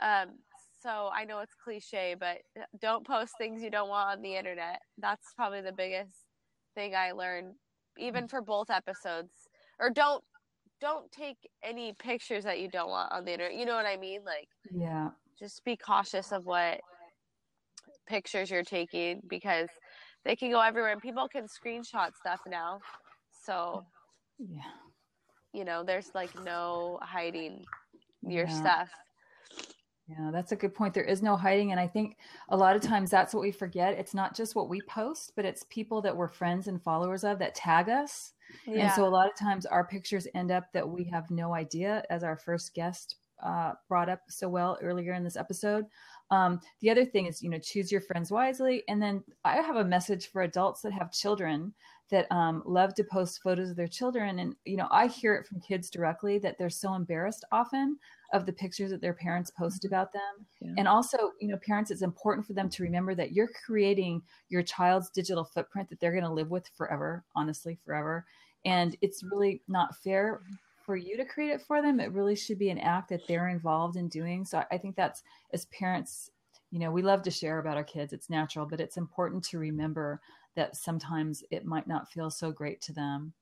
Um, 0.00 0.38
so 0.80 1.10
I 1.12 1.24
know 1.24 1.40
it's 1.40 1.54
cliche, 1.54 2.14
but 2.18 2.38
don't 2.80 3.06
post 3.06 3.32
things 3.38 3.62
you 3.62 3.70
don't 3.70 3.88
want 3.88 4.10
on 4.10 4.22
the 4.22 4.36
internet. 4.36 4.80
That's 4.98 5.32
probably 5.34 5.62
the 5.62 5.72
biggest 5.72 6.12
thing 6.74 6.94
I 6.94 7.12
learned, 7.12 7.54
even 7.98 8.28
for 8.28 8.42
both 8.42 8.70
episodes. 8.70 9.32
Or 9.80 9.90
don't 9.90 10.22
don't 10.84 11.10
take 11.10 11.38
any 11.62 11.94
pictures 11.98 12.44
that 12.44 12.60
you 12.60 12.68
don't 12.68 12.90
want 12.90 13.10
on 13.10 13.24
the 13.24 13.32
internet. 13.32 13.56
You 13.58 13.64
know 13.64 13.74
what 13.74 13.86
I 13.86 13.96
mean? 13.96 14.20
Like, 14.22 14.48
yeah, 14.70 15.08
just 15.38 15.64
be 15.64 15.76
cautious 15.76 16.30
of 16.30 16.44
what 16.44 16.80
pictures 18.06 18.50
you're 18.50 18.62
taking 18.62 19.22
because 19.30 19.70
they 20.26 20.36
can 20.36 20.50
go 20.50 20.60
everywhere 20.60 20.92
and 20.92 21.00
people 21.00 21.26
can 21.26 21.46
screenshot 21.46 22.10
stuff 22.14 22.40
now. 22.46 22.80
So, 23.46 23.82
yeah, 24.38 24.60
you 25.54 25.64
know, 25.64 25.84
there's 25.84 26.10
like 26.14 26.38
no 26.44 26.98
hiding 27.00 27.64
your 28.22 28.46
yeah. 28.46 28.60
stuff. 28.60 28.90
Yeah, 30.06 30.30
that's 30.32 30.52
a 30.52 30.56
good 30.56 30.74
point. 30.74 30.92
There 30.92 31.02
is 31.02 31.22
no 31.22 31.34
hiding. 31.34 31.70
And 31.70 31.80
I 31.80 31.86
think 31.86 32.18
a 32.50 32.56
lot 32.56 32.76
of 32.76 32.82
times 32.82 33.10
that's 33.10 33.32
what 33.32 33.40
we 33.40 33.52
forget. 33.52 33.98
It's 33.98 34.12
not 34.12 34.36
just 34.36 34.54
what 34.54 34.68
we 34.68 34.82
post, 34.82 35.32
but 35.34 35.46
it's 35.46 35.64
people 35.70 36.02
that 36.02 36.16
we're 36.16 36.28
friends 36.28 36.68
and 36.68 36.82
followers 36.82 37.24
of 37.24 37.38
that 37.38 37.54
tag 37.54 37.88
us. 37.88 38.32
Yeah. 38.66 38.84
And 38.84 38.92
so 38.92 39.06
a 39.06 39.08
lot 39.08 39.28
of 39.28 39.36
times 39.36 39.64
our 39.64 39.86
pictures 39.86 40.28
end 40.34 40.50
up 40.50 40.72
that 40.74 40.88
we 40.88 41.04
have 41.04 41.30
no 41.30 41.54
idea, 41.54 42.04
as 42.10 42.22
our 42.22 42.36
first 42.36 42.74
guest 42.74 43.16
uh, 43.42 43.72
brought 43.88 44.08
up 44.08 44.20
so 44.28 44.48
well 44.48 44.78
earlier 44.82 45.14
in 45.14 45.24
this 45.24 45.36
episode. 45.36 45.86
Um, 46.34 46.60
the 46.80 46.90
other 46.90 47.04
thing 47.04 47.26
is, 47.26 47.42
you 47.42 47.50
know, 47.50 47.58
choose 47.58 47.92
your 47.92 48.00
friends 48.00 48.30
wisely. 48.30 48.82
And 48.88 49.00
then 49.00 49.22
I 49.44 49.56
have 49.56 49.76
a 49.76 49.84
message 49.84 50.30
for 50.30 50.42
adults 50.42 50.80
that 50.82 50.92
have 50.92 51.12
children 51.12 51.72
that 52.10 52.30
um, 52.30 52.62
love 52.66 52.94
to 52.94 53.04
post 53.04 53.40
photos 53.42 53.70
of 53.70 53.76
their 53.76 53.86
children. 53.86 54.40
And, 54.40 54.54
you 54.64 54.76
know, 54.76 54.88
I 54.90 55.06
hear 55.06 55.34
it 55.34 55.46
from 55.46 55.60
kids 55.60 55.88
directly 55.90 56.38
that 56.40 56.58
they're 56.58 56.70
so 56.70 56.94
embarrassed 56.94 57.44
often 57.52 57.98
of 58.32 58.46
the 58.46 58.52
pictures 58.52 58.90
that 58.90 59.00
their 59.00 59.14
parents 59.14 59.50
post 59.50 59.82
mm-hmm. 59.82 59.94
about 59.94 60.12
them. 60.12 60.46
Yeah. 60.60 60.74
And 60.78 60.88
also, 60.88 61.30
you 61.40 61.48
know, 61.48 61.58
parents, 61.64 61.90
it's 61.90 62.02
important 62.02 62.46
for 62.46 62.52
them 62.52 62.68
to 62.70 62.82
remember 62.82 63.14
that 63.14 63.32
you're 63.32 63.50
creating 63.64 64.22
your 64.48 64.62
child's 64.62 65.10
digital 65.10 65.44
footprint 65.44 65.88
that 65.90 66.00
they're 66.00 66.12
going 66.12 66.24
to 66.24 66.30
live 66.30 66.50
with 66.50 66.68
forever, 66.76 67.24
honestly, 67.36 67.78
forever. 67.84 68.26
And 68.64 68.96
it's 69.02 69.22
really 69.22 69.62
not 69.68 69.96
fair 70.02 70.40
for 70.84 70.96
you 70.96 71.16
to 71.16 71.24
create 71.24 71.50
it 71.50 71.62
for 71.62 71.80
them. 71.80 72.00
It 72.00 72.12
really 72.12 72.36
should 72.36 72.58
be 72.58 72.70
an 72.70 72.78
act 72.78 73.08
that 73.08 73.26
they're 73.26 73.48
involved 73.48 73.96
in 73.96 74.08
doing. 74.08 74.44
So 74.44 74.62
I 74.70 74.78
think 74.78 74.96
that's 74.96 75.22
as 75.52 75.66
parents, 75.66 76.30
you 76.70 76.78
know, 76.78 76.90
we 76.90 77.02
love 77.02 77.22
to 77.22 77.30
share 77.30 77.58
about 77.58 77.76
our 77.76 77.84
kids. 77.84 78.12
It's 78.12 78.30
natural, 78.30 78.66
but 78.66 78.80
it's 78.80 78.96
important 78.96 79.44
to 79.44 79.58
remember 79.58 80.20
that 80.56 80.76
sometimes 80.76 81.42
it 81.50 81.64
might 81.64 81.86
not 81.86 82.10
feel 82.10 82.30
so 82.30 82.52
great 82.52 82.80
to 82.82 82.92
them. 82.92 83.32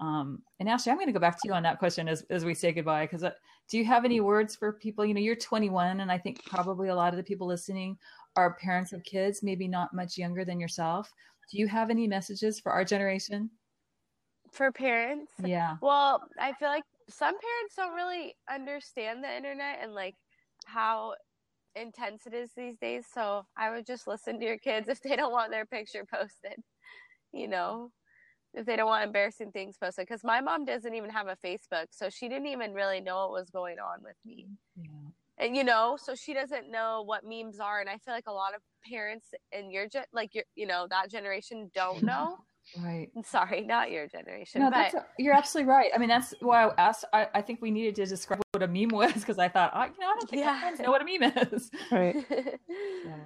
Um, 0.00 0.42
and 0.60 0.68
Ashley, 0.68 0.92
I'm 0.92 0.98
going 0.98 1.08
to 1.08 1.12
go 1.12 1.18
back 1.18 1.40
to 1.40 1.48
you 1.48 1.52
on 1.52 1.62
that 1.64 1.78
question 1.78 2.08
as, 2.08 2.24
as 2.30 2.44
we 2.44 2.54
say 2.54 2.72
goodbye. 2.72 3.04
Because 3.04 3.24
uh, 3.24 3.32
do 3.68 3.78
you 3.78 3.84
have 3.84 4.04
any 4.04 4.20
words 4.20 4.56
for 4.56 4.72
people? 4.72 5.04
You 5.04 5.14
know, 5.14 5.20
you're 5.20 5.36
21, 5.36 6.00
and 6.00 6.10
I 6.10 6.18
think 6.18 6.44
probably 6.44 6.88
a 6.88 6.94
lot 6.94 7.12
of 7.12 7.16
the 7.16 7.24
people 7.24 7.46
listening 7.46 7.98
are 8.36 8.54
parents 8.54 8.92
of 8.92 9.02
kids, 9.02 9.42
maybe 9.42 9.66
not 9.66 9.92
much 9.92 10.16
younger 10.16 10.44
than 10.44 10.60
yourself. 10.60 11.12
Do 11.50 11.58
you 11.58 11.66
have 11.66 11.90
any 11.90 12.06
messages 12.06 12.60
for 12.60 12.72
our 12.72 12.84
generation? 12.84 13.50
For 14.52 14.72
parents? 14.72 15.32
Yeah. 15.42 15.76
Well, 15.80 16.22
I 16.38 16.52
feel 16.54 16.68
like 16.68 16.84
some 17.08 17.34
parents 17.34 17.74
don't 17.76 17.94
really 17.94 18.34
understand 18.50 19.24
the 19.24 19.34
internet 19.34 19.78
and 19.82 19.94
like 19.94 20.14
how 20.66 21.14
intense 21.74 22.26
it 22.26 22.34
is 22.34 22.50
these 22.56 22.76
days. 22.78 23.06
So 23.12 23.46
I 23.56 23.70
would 23.70 23.86
just 23.86 24.06
listen 24.06 24.38
to 24.40 24.44
your 24.44 24.58
kids 24.58 24.88
if 24.88 25.00
they 25.00 25.16
don't 25.16 25.32
want 25.32 25.50
their 25.50 25.66
picture 25.66 26.04
posted, 26.04 26.62
you 27.32 27.48
know, 27.48 27.90
if 28.54 28.66
they 28.66 28.76
don't 28.76 28.86
want 28.86 29.04
embarrassing 29.04 29.52
things 29.52 29.76
posted. 29.80 30.06
Because 30.06 30.24
my 30.24 30.40
mom 30.40 30.64
doesn't 30.64 30.94
even 30.94 31.10
have 31.10 31.28
a 31.28 31.36
Facebook, 31.44 31.86
so 31.90 32.10
she 32.10 32.28
didn't 32.28 32.46
even 32.46 32.72
really 32.72 33.00
know 33.00 33.18
what 33.18 33.32
was 33.32 33.50
going 33.50 33.78
on 33.78 34.02
with 34.02 34.16
me. 34.24 34.48
Yeah. 34.76 34.88
And 35.40 35.56
you 35.56 35.62
know, 35.62 35.96
so 36.00 36.14
she 36.14 36.34
doesn't 36.34 36.70
know 36.70 37.02
what 37.06 37.22
memes 37.24 37.60
are, 37.60 37.80
and 37.80 37.88
I 37.88 37.98
feel 37.98 38.12
like 38.12 38.26
a 38.26 38.32
lot 38.32 38.54
of 38.54 38.60
parents 38.84 39.28
in 39.52 39.70
your 39.70 39.88
gen, 39.88 40.04
like 40.12 40.34
your, 40.34 40.44
you 40.56 40.66
know, 40.66 40.86
that 40.90 41.10
generation 41.10 41.70
don't 41.74 42.02
know. 42.04 42.38
Right. 42.76 43.08
Sorry, 43.24 43.62
not 43.62 43.90
your 43.90 44.06
generation. 44.06 44.60
No, 44.60 44.70
but... 44.70 44.94
a, 44.94 45.06
you're 45.18 45.34
absolutely 45.34 45.70
right. 45.70 45.90
I 45.94 45.98
mean, 45.98 46.08
that's 46.08 46.34
why 46.40 46.66
I 46.66 46.72
asked. 46.78 47.04
I, 47.12 47.28
I 47.34 47.42
think 47.42 47.60
we 47.62 47.70
needed 47.70 47.94
to 47.96 48.06
describe 48.06 48.40
what 48.52 48.62
a 48.62 48.68
meme 48.68 48.90
was 48.90 49.14
because 49.14 49.38
I 49.38 49.48
thought, 49.48 49.74
I, 49.74 49.86
you 49.86 49.92
know, 50.00 50.06
I 50.06 50.14
don't 50.18 50.30
think 50.30 50.44
yeah. 50.44 50.60
friends 50.60 50.80
know 50.80 50.90
what 50.90 51.02
a 51.02 51.04
meme 51.04 51.32
is. 51.52 51.70
Right. 51.90 52.16
yeah. 52.30 53.16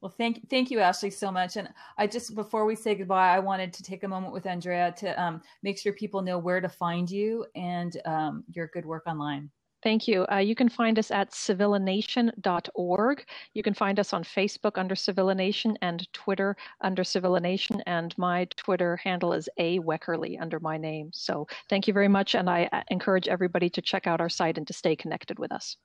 Well, 0.00 0.12
thank 0.18 0.50
thank 0.50 0.70
you, 0.70 0.80
Ashley, 0.80 1.10
so 1.10 1.30
much. 1.30 1.56
And 1.56 1.68
I 1.96 2.08
just 2.08 2.34
before 2.34 2.64
we 2.64 2.74
say 2.74 2.94
goodbye, 2.94 3.34
I 3.34 3.38
wanted 3.38 3.72
to 3.74 3.82
take 3.84 4.02
a 4.02 4.08
moment 4.08 4.32
with 4.32 4.46
Andrea 4.46 4.92
to 4.98 5.22
um, 5.22 5.40
make 5.62 5.78
sure 5.78 5.92
people 5.92 6.22
know 6.22 6.38
where 6.38 6.60
to 6.60 6.68
find 6.68 7.08
you 7.08 7.46
and 7.54 7.96
um, 8.04 8.44
your 8.48 8.68
good 8.74 8.84
work 8.84 9.04
online. 9.06 9.50
Thank 9.82 10.06
you. 10.06 10.24
Uh, 10.30 10.36
you 10.36 10.54
can 10.54 10.68
find 10.68 10.98
us 10.98 11.10
at 11.10 11.32
civilination.org. 11.32 13.24
You 13.54 13.62
can 13.62 13.74
find 13.74 13.98
us 13.98 14.12
on 14.12 14.22
Facebook 14.22 14.78
under 14.78 14.94
Civilination 14.94 15.76
and 15.82 16.10
Twitter 16.12 16.56
under 16.82 17.02
Civilination. 17.02 17.80
And 17.86 18.16
my 18.16 18.44
Twitter 18.56 18.96
handle 18.96 19.32
is 19.32 19.48
A 19.58 19.80
Weckerle 19.80 20.40
under 20.40 20.60
my 20.60 20.76
name. 20.76 21.10
So 21.12 21.48
thank 21.68 21.88
you 21.88 21.94
very 21.94 22.08
much. 22.08 22.36
And 22.36 22.48
I 22.48 22.68
uh, 22.72 22.82
encourage 22.90 23.26
everybody 23.26 23.68
to 23.70 23.82
check 23.82 24.06
out 24.06 24.20
our 24.20 24.28
site 24.28 24.56
and 24.56 24.66
to 24.68 24.72
stay 24.72 24.94
connected 24.94 25.40
with 25.40 25.50
us. 25.50 25.76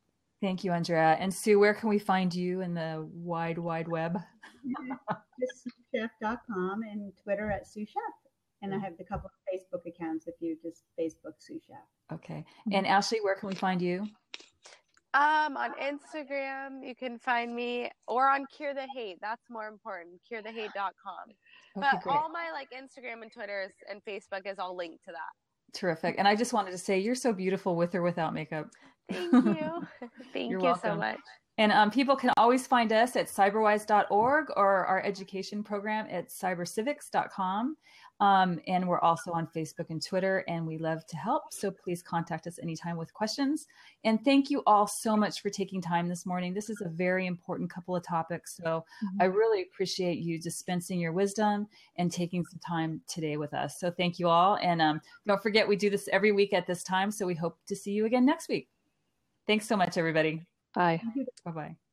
Thank 0.41 0.63
you, 0.63 0.71
Andrea. 0.71 1.17
And 1.19 1.33
Sue, 1.33 1.57
where 1.57 1.73
can 1.73 1.89
we 1.89 1.97
find 1.97 2.33
you 2.33 2.61
in 2.61 2.75
the 2.75 3.07
wide, 3.11 3.57
wide 3.57 3.87
web? 3.87 4.19
Just 5.39 5.67
SueScheff.com 5.95 6.83
and 6.83 7.11
Twitter 7.23 7.49
at 7.49 7.67
Sue 7.67 7.81
Scheff. 7.81 8.26
And 8.61 8.73
I 8.73 8.79
have 8.79 8.93
a 8.99 9.03
couple 9.03 9.29
of 9.29 9.33
Facebook 9.53 9.85
accounts 9.87 10.27
if 10.27 10.35
you 10.39 10.57
just 10.61 10.83
Facebook 10.99 11.33
Sue 11.39 11.55
Scheff. 11.55 12.15
Okay. 12.15 12.43
And 12.71 12.87
Ashley, 12.87 13.19
where 13.21 13.35
can 13.35 13.49
we 13.49 13.55
find 13.55 13.81
you? 13.81 14.07
Um, 15.13 15.57
on 15.57 15.71
Instagram, 15.81 16.85
you 16.85 16.93
can 16.93 17.17
find 17.17 17.55
me, 17.55 17.89
or 18.07 18.29
on 18.29 18.45
Cure 18.55 18.73
the 18.73 18.87
Hate. 18.95 19.17
That's 19.21 19.49
more 19.49 19.67
important. 19.67 20.19
CureTheHate.com. 20.31 21.29
Okay, 21.77 21.87
but 21.91 22.01
great. 22.03 22.15
all 22.15 22.29
my 22.29 22.51
like 22.51 22.69
Instagram 22.71 23.21
and 23.21 23.31
Twitter 23.31 23.71
and 23.89 24.01
Facebook 24.05 24.45
is 24.45 24.59
all 24.59 24.75
linked 24.75 25.03
to 25.05 25.11
that. 25.11 25.77
Terrific. 25.77 26.15
And 26.17 26.27
I 26.27 26.35
just 26.35 26.53
wanted 26.53 26.71
to 26.71 26.77
say 26.77 26.99
you're 26.99 27.15
so 27.15 27.33
beautiful 27.33 27.75
with 27.75 27.95
or 27.95 28.01
without 28.01 28.33
makeup. 28.33 28.69
Thank 29.11 29.33
you. 29.33 29.87
Thank 30.33 30.51
you 30.51 30.59
welcome. 30.59 30.91
so 30.91 30.95
much. 30.95 31.19
And 31.57 31.71
um, 31.71 31.89
people 31.89 32.15
can 32.15 32.31
always 32.37 32.67
find 32.67 32.91
us 32.93 33.15
at 33.15 33.27
cyberwise.org 33.27 34.47
or 34.55 34.85
our 34.85 35.03
education 35.03 35.63
program 35.63 36.05
at 36.11 36.29
cybercivics.com. 36.29 37.75
Um, 38.19 38.59
and 38.67 38.87
we're 38.87 38.99
also 38.99 39.31
on 39.31 39.47
Facebook 39.47 39.89
and 39.89 40.03
Twitter, 40.03 40.43
and 40.47 40.65
we 40.65 40.77
love 40.77 41.05
to 41.07 41.17
help. 41.17 41.53
So 41.53 41.69
please 41.69 42.01
contact 42.01 42.47
us 42.47 42.59
anytime 42.61 42.97
with 42.97 43.13
questions. 43.13 43.67
And 44.03 44.23
thank 44.25 44.49
you 44.49 44.63
all 44.65 44.87
so 44.87 45.15
much 45.15 45.41
for 45.41 45.49
taking 45.49 45.81
time 45.81 46.07
this 46.07 46.25
morning. 46.25 46.53
This 46.53 46.69
is 46.69 46.81
a 46.81 46.89
very 46.89 47.27
important 47.27 47.69
couple 47.69 47.95
of 47.95 48.03
topics. 48.03 48.57
So 48.57 48.63
mm-hmm. 48.63 49.21
I 49.21 49.25
really 49.25 49.63
appreciate 49.63 50.17
you 50.19 50.39
dispensing 50.39 50.99
your 50.99 51.13
wisdom 51.13 51.67
and 51.97 52.11
taking 52.11 52.43
some 52.43 52.59
time 52.59 53.01
today 53.07 53.37
with 53.37 53.53
us. 53.53 53.79
So 53.79 53.91
thank 53.91 54.17
you 54.17 54.27
all. 54.27 54.57
And 54.61 54.81
um, 54.81 55.01
don't 55.27 55.41
forget, 55.41 55.67
we 55.67 55.75
do 55.75 55.89
this 55.89 56.09
every 56.11 56.31
week 56.31 56.53
at 56.53 56.65
this 56.65 56.83
time. 56.83 57.11
So 57.11 57.25
we 57.25 57.35
hope 57.35 57.57
to 57.67 57.75
see 57.75 57.91
you 57.91 58.05
again 58.05 58.25
next 58.25 58.49
week. 58.49 58.69
Thanks 59.45 59.67
so 59.67 59.77
much, 59.77 59.97
everybody. 59.97 60.45
Bye. 60.73 61.01
Bye 61.45 61.51
bye. 61.51 61.86